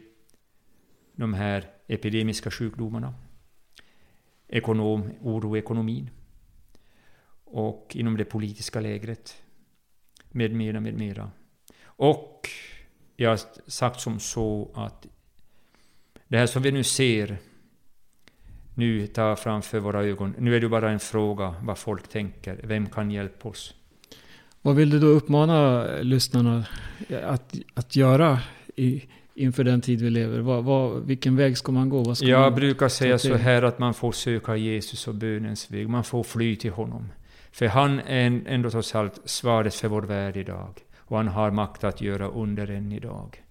de 1.16 1.34
här 1.34 1.70
epidemiska 1.88 2.52
sjukdomarna, 2.52 3.14
ekonom, 4.48 5.12
oro 5.22 5.56
i 5.56 5.60
ekonomin 5.60 6.10
och 7.52 7.96
inom 7.96 8.18
det 8.18 8.26
politiska 8.26 8.80
lägret, 8.80 9.36
med 10.32 10.54
mera, 10.54 10.80
med 10.80 10.98
mera. 10.98 11.32
Och 11.84 12.50
jag 13.16 13.30
har 13.30 13.40
sagt 13.68 14.00
som 14.00 14.20
så 14.20 14.72
att 14.74 15.08
det 16.28 16.38
här 16.38 16.48
som 16.48 16.62
vi 16.62 16.72
nu 16.72 16.84
ser 16.84 17.38
nu 18.76 19.08
tar 19.08 19.36
framför 19.36 19.80
våra 19.80 20.04
ögon, 20.04 20.36
nu 20.38 20.56
är 20.56 20.60
det 20.60 20.70
bara 20.70 20.92
en 20.92 21.00
fråga 21.00 21.56
vad 21.64 21.78
folk 21.78 22.08
tänker. 22.08 22.60
Vem 22.64 22.90
kan 22.90 23.12
hjälpa 23.12 23.50
oss? 23.50 23.74
Vad 24.62 24.76
vill 24.76 24.90
du 24.90 25.00
då 25.00 25.08
uppmana 25.08 25.86
lyssnarna 26.02 26.66
att, 27.24 27.56
att 27.74 27.96
göra 27.96 28.40
i, 28.76 29.04
inför 29.34 29.64
den 29.64 29.82
tid 29.82 30.02
vi 30.02 30.10
lever? 30.10 30.40
Vad, 30.40 30.64
vad, 30.64 31.06
vilken 31.06 31.36
väg 31.36 31.58
ska 31.58 31.72
man 31.72 31.90
gå? 31.90 32.04
Vad 32.04 32.18
ska 32.18 32.28
Jag 32.28 32.42
man, 32.42 32.56
brukar 32.56 32.88
säga 32.88 33.20
så 33.20 33.36
här 33.36 33.62
att 33.62 33.80
man 33.80 33.94
får 33.94 34.12
söka 34.12 34.56
Jesus 34.56 35.08
och 35.08 35.16
bönens 35.16 35.72
väg. 35.72 35.90
Man 35.90 36.04
får 36.04 36.24
fly 36.24 36.56
till 36.56 36.72
honom. 36.72 37.10
För 37.52 37.68
han 37.68 38.00
är 38.00 38.42
ändå 38.46 38.70
trots 38.70 38.96
allt 38.96 39.22
svaret 39.26 39.76
för 39.76 39.88
vår 39.88 40.02
värld 40.02 40.38
idag. 40.38 40.80
Och 40.98 41.18
han 41.18 41.28
har 41.28 41.52
makt 41.52 41.84
att 41.84 42.02
göra 42.02 42.28
under 42.28 42.72
än 42.72 42.92
idag. 42.92 43.44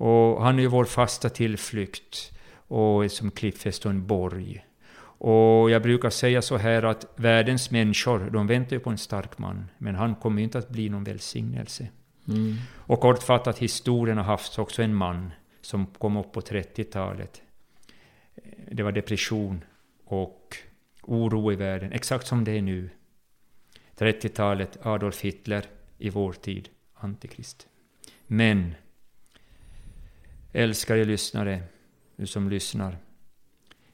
Och 0.00 0.42
han 0.42 0.58
är 0.58 0.62
ju 0.62 0.68
vår 0.68 0.84
fasta 0.84 1.28
tillflykt 1.28 2.32
och 2.68 3.12
som 3.12 3.30
klippfäst 3.30 3.84
och 3.84 3.90
en 3.90 4.06
borg. 4.06 4.64
Och 5.20 5.70
jag 5.70 5.82
brukar 5.82 6.10
säga 6.10 6.42
så 6.42 6.56
här 6.56 6.82
att 6.82 7.06
världens 7.16 7.70
människor, 7.70 8.30
de 8.32 8.46
väntar 8.46 8.76
ju 8.76 8.80
på 8.80 8.90
en 8.90 8.98
stark 8.98 9.38
man. 9.38 9.70
Men 9.78 9.94
han 9.94 10.14
kommer 10.14 10.38
ju 10.38 10.44
inte 10.44 10.58
att 10.58 10.68
bli 10.68 10.88
någon 10.88 11.04
välsignelse. 11.04 11.88
Mm. 12.28 12.56
Och 12.76 13.00
kortfattat, 13.00 13.58
historien 13.58 14.16
har 14.16 14.24
haft 14.24 14.58
också 14.58 14.82
en 14.82 14.94
man 14.94 15.30
som 15.60 15.86
kom 15.86 16.16
upp 16.16 16.32
på 16.32 16.40
30-talet. 16.40 17.42
Det 18.70 18.82
var 18.82 18.92
depression 18.92 19.64
och 20.04 20.56
oro 21.02 21.52
i 21.52 21.56
världen, 21.56 21.92
exakt 21.92 22.26
som 22.26 22.44
det 22.44 22.52
är 22.52 22.62
nu. 22.62 22.90
30-talet, 23.98 24.78
Adolf 24.82 25.20
Hitler, 25.20 25.66
i 25.98 26.10
vår 26.10 26.32
tid, 26.32 26.68
Antikrist. 26.94 27.68
Men, 28.26 28.74
älskade 30.52 31.04
lyssnare, 31.04 31.62
du 32.16 32.26
som 32.26 32.50
lyssnar. 32.50 32.98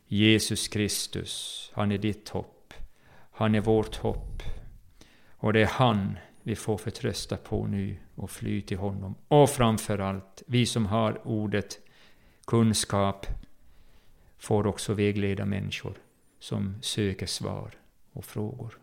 Jesus 0.07 0.69
Kristus, 0.69 1.71
han 1.75 1.93
är 1.93 1.99
ditt 1.99 2.29
hopp. 2.29 2.75
Han 3.31 3.55
är 3.55 3.61
vårt 3.61 3.97
hopp. 3.97 4.43
Och 5.29 5.53
det 5.53 5.63
är 5.63 5.67
han 5.67 6.19
vi 6.43 6.57
får 6.57 6.79
förtrösta 6.79 7.37
på 7.37 7.67
nu 7.67 7.97
och 8.15 8.31
fly 8.31 8.63
till 8.63 8.79
honom. 8.79 9.15
Och 9.29 9.51
framför 9.51 9.99
allt, 9.99 10.43
vi 10.47 10.67
som 10.67 10.87
har 10.87 11.29
ordet 11.29 11.81
kunskap 12.47 13.27
får 14.39 14.67
också 14.67 14.95
vägleda 14.95 15.45
människor 15.45 15.95
som 16.39 16.83
söker 16.83 17.27
svar 17.27 17.71
och 18.13 18.25
frågor. 18.25 18.79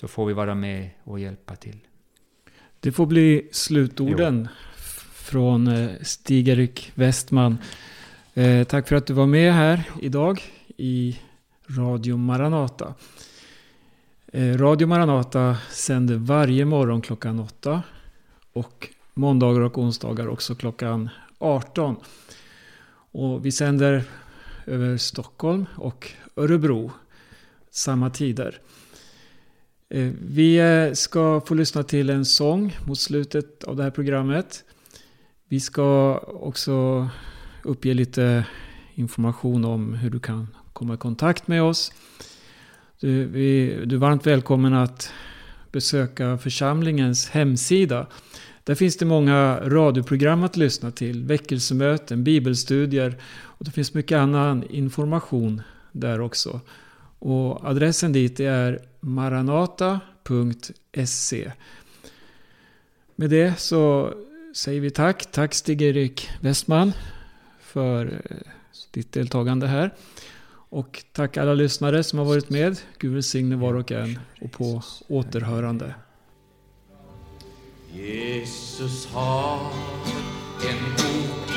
Så 0.00 0.08
får 0.08 0.26
vi 0.26 0.32
vara 0.32 0.54
med 0.54 0.90
och 1.04 1.20
hjälpa 1.20 1.56
till. 1.56 1.76
Det 2.80 2.92
får 2.92 3.06
bli 3.06 3.48
slutorden 3.52 4.48
f- 4.76 5.10
från 5.14 5.66
eh, 5.68 5.90
Stig-Erik 6.02 6.92
Westman. 6.94 7.58
Eh, 8.34 8.64
tack 8.64 8.88
för 8.88 8.96
att 8.96 9.06
du 9.06 9.12
var 9.14 9.26
med 9.26 9.52
här 9.54 9.82
idag 10.00 10.42
i 10.76 11.18
Radio 11.66 12.16
Maranata. 12.16 12.94
Eh, 14.32 14.58
Radio 14.58 14.86
Maranata 14.86 15.56
sänder 15.70 16.16
varje 16.16 16.64
morgon 16.64 17.00
klockan 17.02 17.40
åtta 17.40 17.82
och 18.52 18.88
måndagar 19.14 19.60
och 19.60 19.78
onsdagar 19.78 20.28
också 20.28 20.54
klockan 20.54 21.08
18. 21.38 21.96
Och 23.12 23.46
vi 23.46 23.52
sänder 23.52 24.04
över 24.66 24.96
Stockholm 24.96 25.66
och 25.76 26.10
Örebro 26.36 26.92
samma 27.70 28.10
tider. 28.10 28.60
Eh, 29.90 30.12
vi 30.20 30.56
eh, 30.56 30.92
ska 30.92 31.40
få 31.40 31.54
lyssna 31.54 31.82
till 31.82 32.10
en 32.10 32.24
sång 32.24 32.76
mot 32.86 32.98
slutet 32.98 33.64
av 33.64 33.76
det 33.76 33.82
här 33.82 33.90
programmet. 33.90 34.64
Vi 35.48 35.60
ska 35.60 36.18
också 36.18 37.08
uppge 37.62 37.94
lite 37.94 38.44
information 38.94 39.64
om 39.64 39.94
hur 39.94 40.10
du 40.10 40.20
kan 40.20 40.48
komma 40.72 40.94
i 40.94 40.96
kontakt 40.96 41.48
med 41.48 41.62
oss. 41.62 41.92
Du, 43.00 43.24
vi, 43.24 43.80
du 43.84 43.96
är 43.96 44.00
varmt 44.00 44.26
välkommen 44.26 44.74
att 44.74 45.12
besöka 45.72 46.38
församlingens 46.38 47.28
hemsida. 47.28 48.06
Där 48.64 48.74
finns 48.74 48.96
det 48.96 49.06
många 49.06 49.60
radioprogram 49.60 50.42
att 50.42 50.56
lyssna 50.56 50.90
till, 50.90 51.24
väckelsemöten, 51.24 52.24
bibelstudier 52.24 53.18
och 53.42 53.64
det 53.64 53.70
finns 53.70 53.94
mycket 53.94 54.18
annan 54.18 54.64
information 54.70 55.62
där 55.92 56.20
också. 56.20 56.60
Och 57.18 57.64
adressen 57.64 58.12
dit 58.12 58.40
är 58.40 58.80
maranata.se. 59.00 61.52
Med 63.16 63.30
det 63.30 63.60
så 63.60 64.14
säger 64.54 64.80
vi 64.80 64.90
tack. 64.90 65.32
Tack 65.32 65.54
Stig-Erik 65.54 66.28
Westman 66.40 66.92
för 67.60 68.22
eh, 68.30 68.36
ditt 68.90 69.12
deltagande 69.12 69.66
här. 69.66 69.94
Och 70.70 71.04
tack 71.12 71.36
alla 71.36 71.54
lyssnare 71.54 72.02
som 72.02 72.18
har 72.18 72.26
varit 72.26 72.50
med. 72.50 72.80
Gud 72.98 73.12
välsigne 73.12 73.56
var 73.56 73.74
och 73.74 73.92
en 73.92 74.18
och 74.40 74.52
på 74.52 74.82
återhörande. 75.08 75.94
Jesus 77.92 79.06
har 79.06 79.60
en 80.68 80.84
bok 80.96 81.47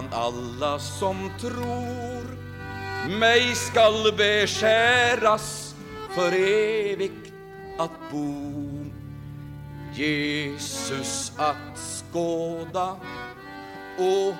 bland 0.00 0.14
alla 0.14 0.78
som 0.78 1.30
tror. 1.40 2.38
Mig 3.18 3.54
skall 3.54 4.12
beskäras 4.16 5.74
för 6.14 6.32
evigt 6.32 7.32
att 7.78 7.90
bo. 8.12 8.84
Jesus 9.94 11.32
att 11.36 11.78
skåda 11.78 12.96
och 13.98 14.34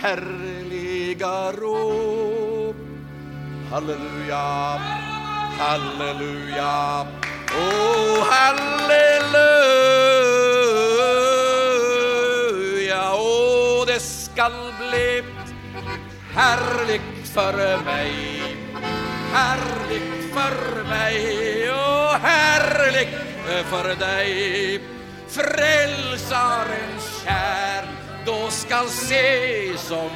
härliga 0.00 1.52
rå 1.52 2.74
Halleluja, 3.70 4.80
halleluja, 5.58 7.06
oh 7.56 8.24
halleluja, 8.30 9.52
oh 13.14 13.86
det 13.86 14.00
skall 14.00 14.71
bli 14.92 15.22
härligt 16.34 17.28
för 17.34 17.84
mig, 17.84 18.14
härligt 19.32 20.34
för 20.34 20.84
mig, 20.84 21.70
och 21.70 22.14
härligt 22.20 23.08
för 23.70 23.94
dig. 23.94 24.80
Frälsaren 25.28 27.00
kär, 27.24 27.84
då 28.26 28.50
skall 28.50 28.88
se 28.88 29.72
som 29.76 30.10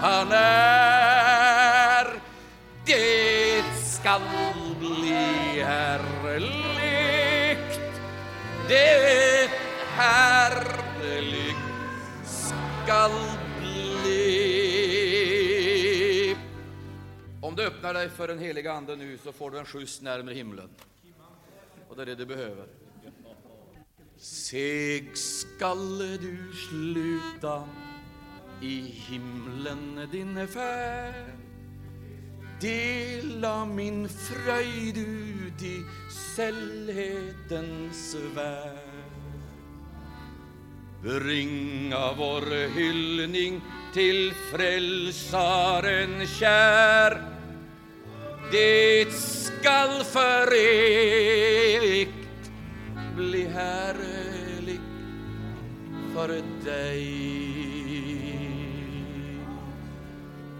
han 0.00 0.32
är. 0.32 2.06
Det 2.86 3.64
skall 3.84 4.20
bli 4.78 5.64
härligt, 5.66 6.80
det 8.68 9.50
härligt 9.96 11.56
skall 12.24 13.41
Om 17.52 17.56
du 17.56 17.66
öppnar 17.66 17.94
dig 17.94 18.08
för 18.08 18.28
den 18.28 18.38
heliga 18.38 18.72
Ande 18.72 18.96
nu 18.96 19.18
så 19.18 19.32
får 19.32 19.50
du 19.50 19.58
en 19.58 19.64
skjuts 19.64 20.00
närmare 20.00 20.34
himlen. 20.34 20.68
Och 21.88 21.96
det 21.96 22.02
är 22.02 22.06
det 22.06 22.14
du 22.14 22.26
behöver. 22.26 22.66
Seg 24.16 25.18
skall 25.18 25.98
du 25.98 26.52
sluta 26.68 27.68
i 28.62 28.80
himlen 28.80 30.08
din 30.12 30.48
färd 30.48 31.14
Dela 32.60 33.64
min 33.66 34.08
fröjd 34.08 34.96
ut 34.96 35.62
i 35.62 35.84
sällhetens 36.36 38.16
värld 38.34 38.78
Bringa 41.02 42.12
vår 42.12 42.68
hyllning 42.68 43.60
till 43.92 44.32
frälsaren 44.52 46.26
kär 46.26 47.31
det 48.52 49.06
skall 49.12 50.04
för 50.04 50.52
evigt 50.52 52.50
bli 53.16 53.46
härligt 53.46 54.80
för 56.14 56.28
dig. 56.64 57.22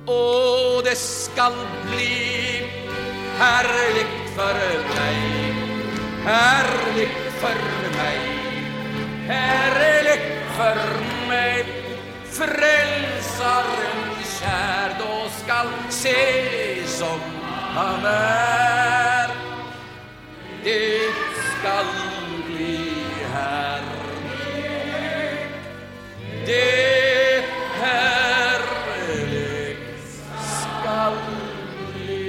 Och 0.07 0.85
det 0.85 0.97
skall 0.97 1.67
bli 1.91 2.63
härligt 3.39 4.35
för 4.37 4.55
mig 4.95 5.55
Härligt 6.25 7.33
för 7.41 7.57
mig 7.97 8.21
Härligt 9.27 10.33
för 10.57 10.77
mig. 11.29 11.67
Frälsaren 12.25 14.03
kär 14.41 14.97
Då 14.99 15.29
skall 15.45 15.69
se 15.91 16.87
som 16.87 17.42
han 17.75 18.05
är. 18.05 19.29
Det 20.65 21.13
skall 21.59 21.87
bli 22.47 22.79
härligt 23.33 24.03
Det 26.47 27.45
härligt 27.81 29.03
skall 30.45 31.19
bli. 31.95 32.27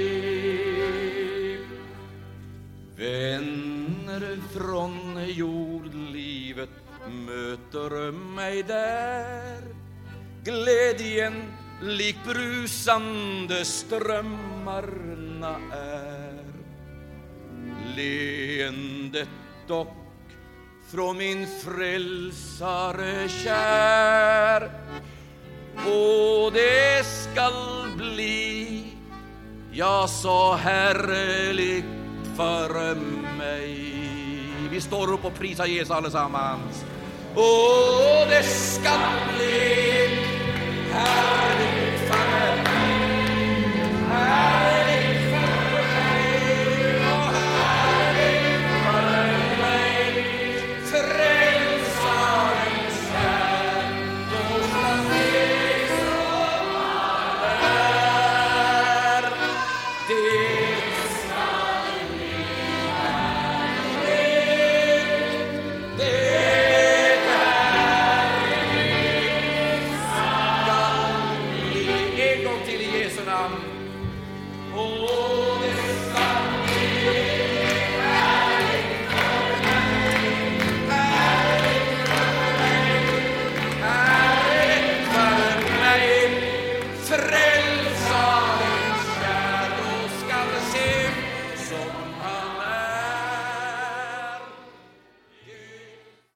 Vänner 2.96 4.38
från 4.52 5.24
jordlivet 5.26 6.70
möter 7.08 8.12
mig 8.12 8.62
där. 8.62 9.62
Glädjen 10.44 11.34
lik 11.82 12.16
brusande 12.24 13.64
strömmar 13.64 15.13
strömmarna 15.44 15.58
är 15.72 16.44
Leendet 17.96 19.28
dock 19.68 19.88
från 20.90 21.16
min 21.16 21.46
frälsare 21.64 23.28
kär. 23.28 24.70
Och 25.76 26.52
det 26.52 27.04
skall 27.06 27.88
bli 27.96 28.84
ja, 29.72 30.06
så 30.08 30.54
härligt 30.54 31.84
för 32.36 32.94
mig. 33.38 33.90
Vi 34.70 34.80
står 34.80 35.12
upp 35.12 35.24
och 35.24 35.34
prisar 35.34 35.66
Jesus 35.66 35.90
allesammans. 35.90 36.84
Och 37.34 38.28
det 38.28 38.42
skall 38.42 39.34
bli 39.36 40.23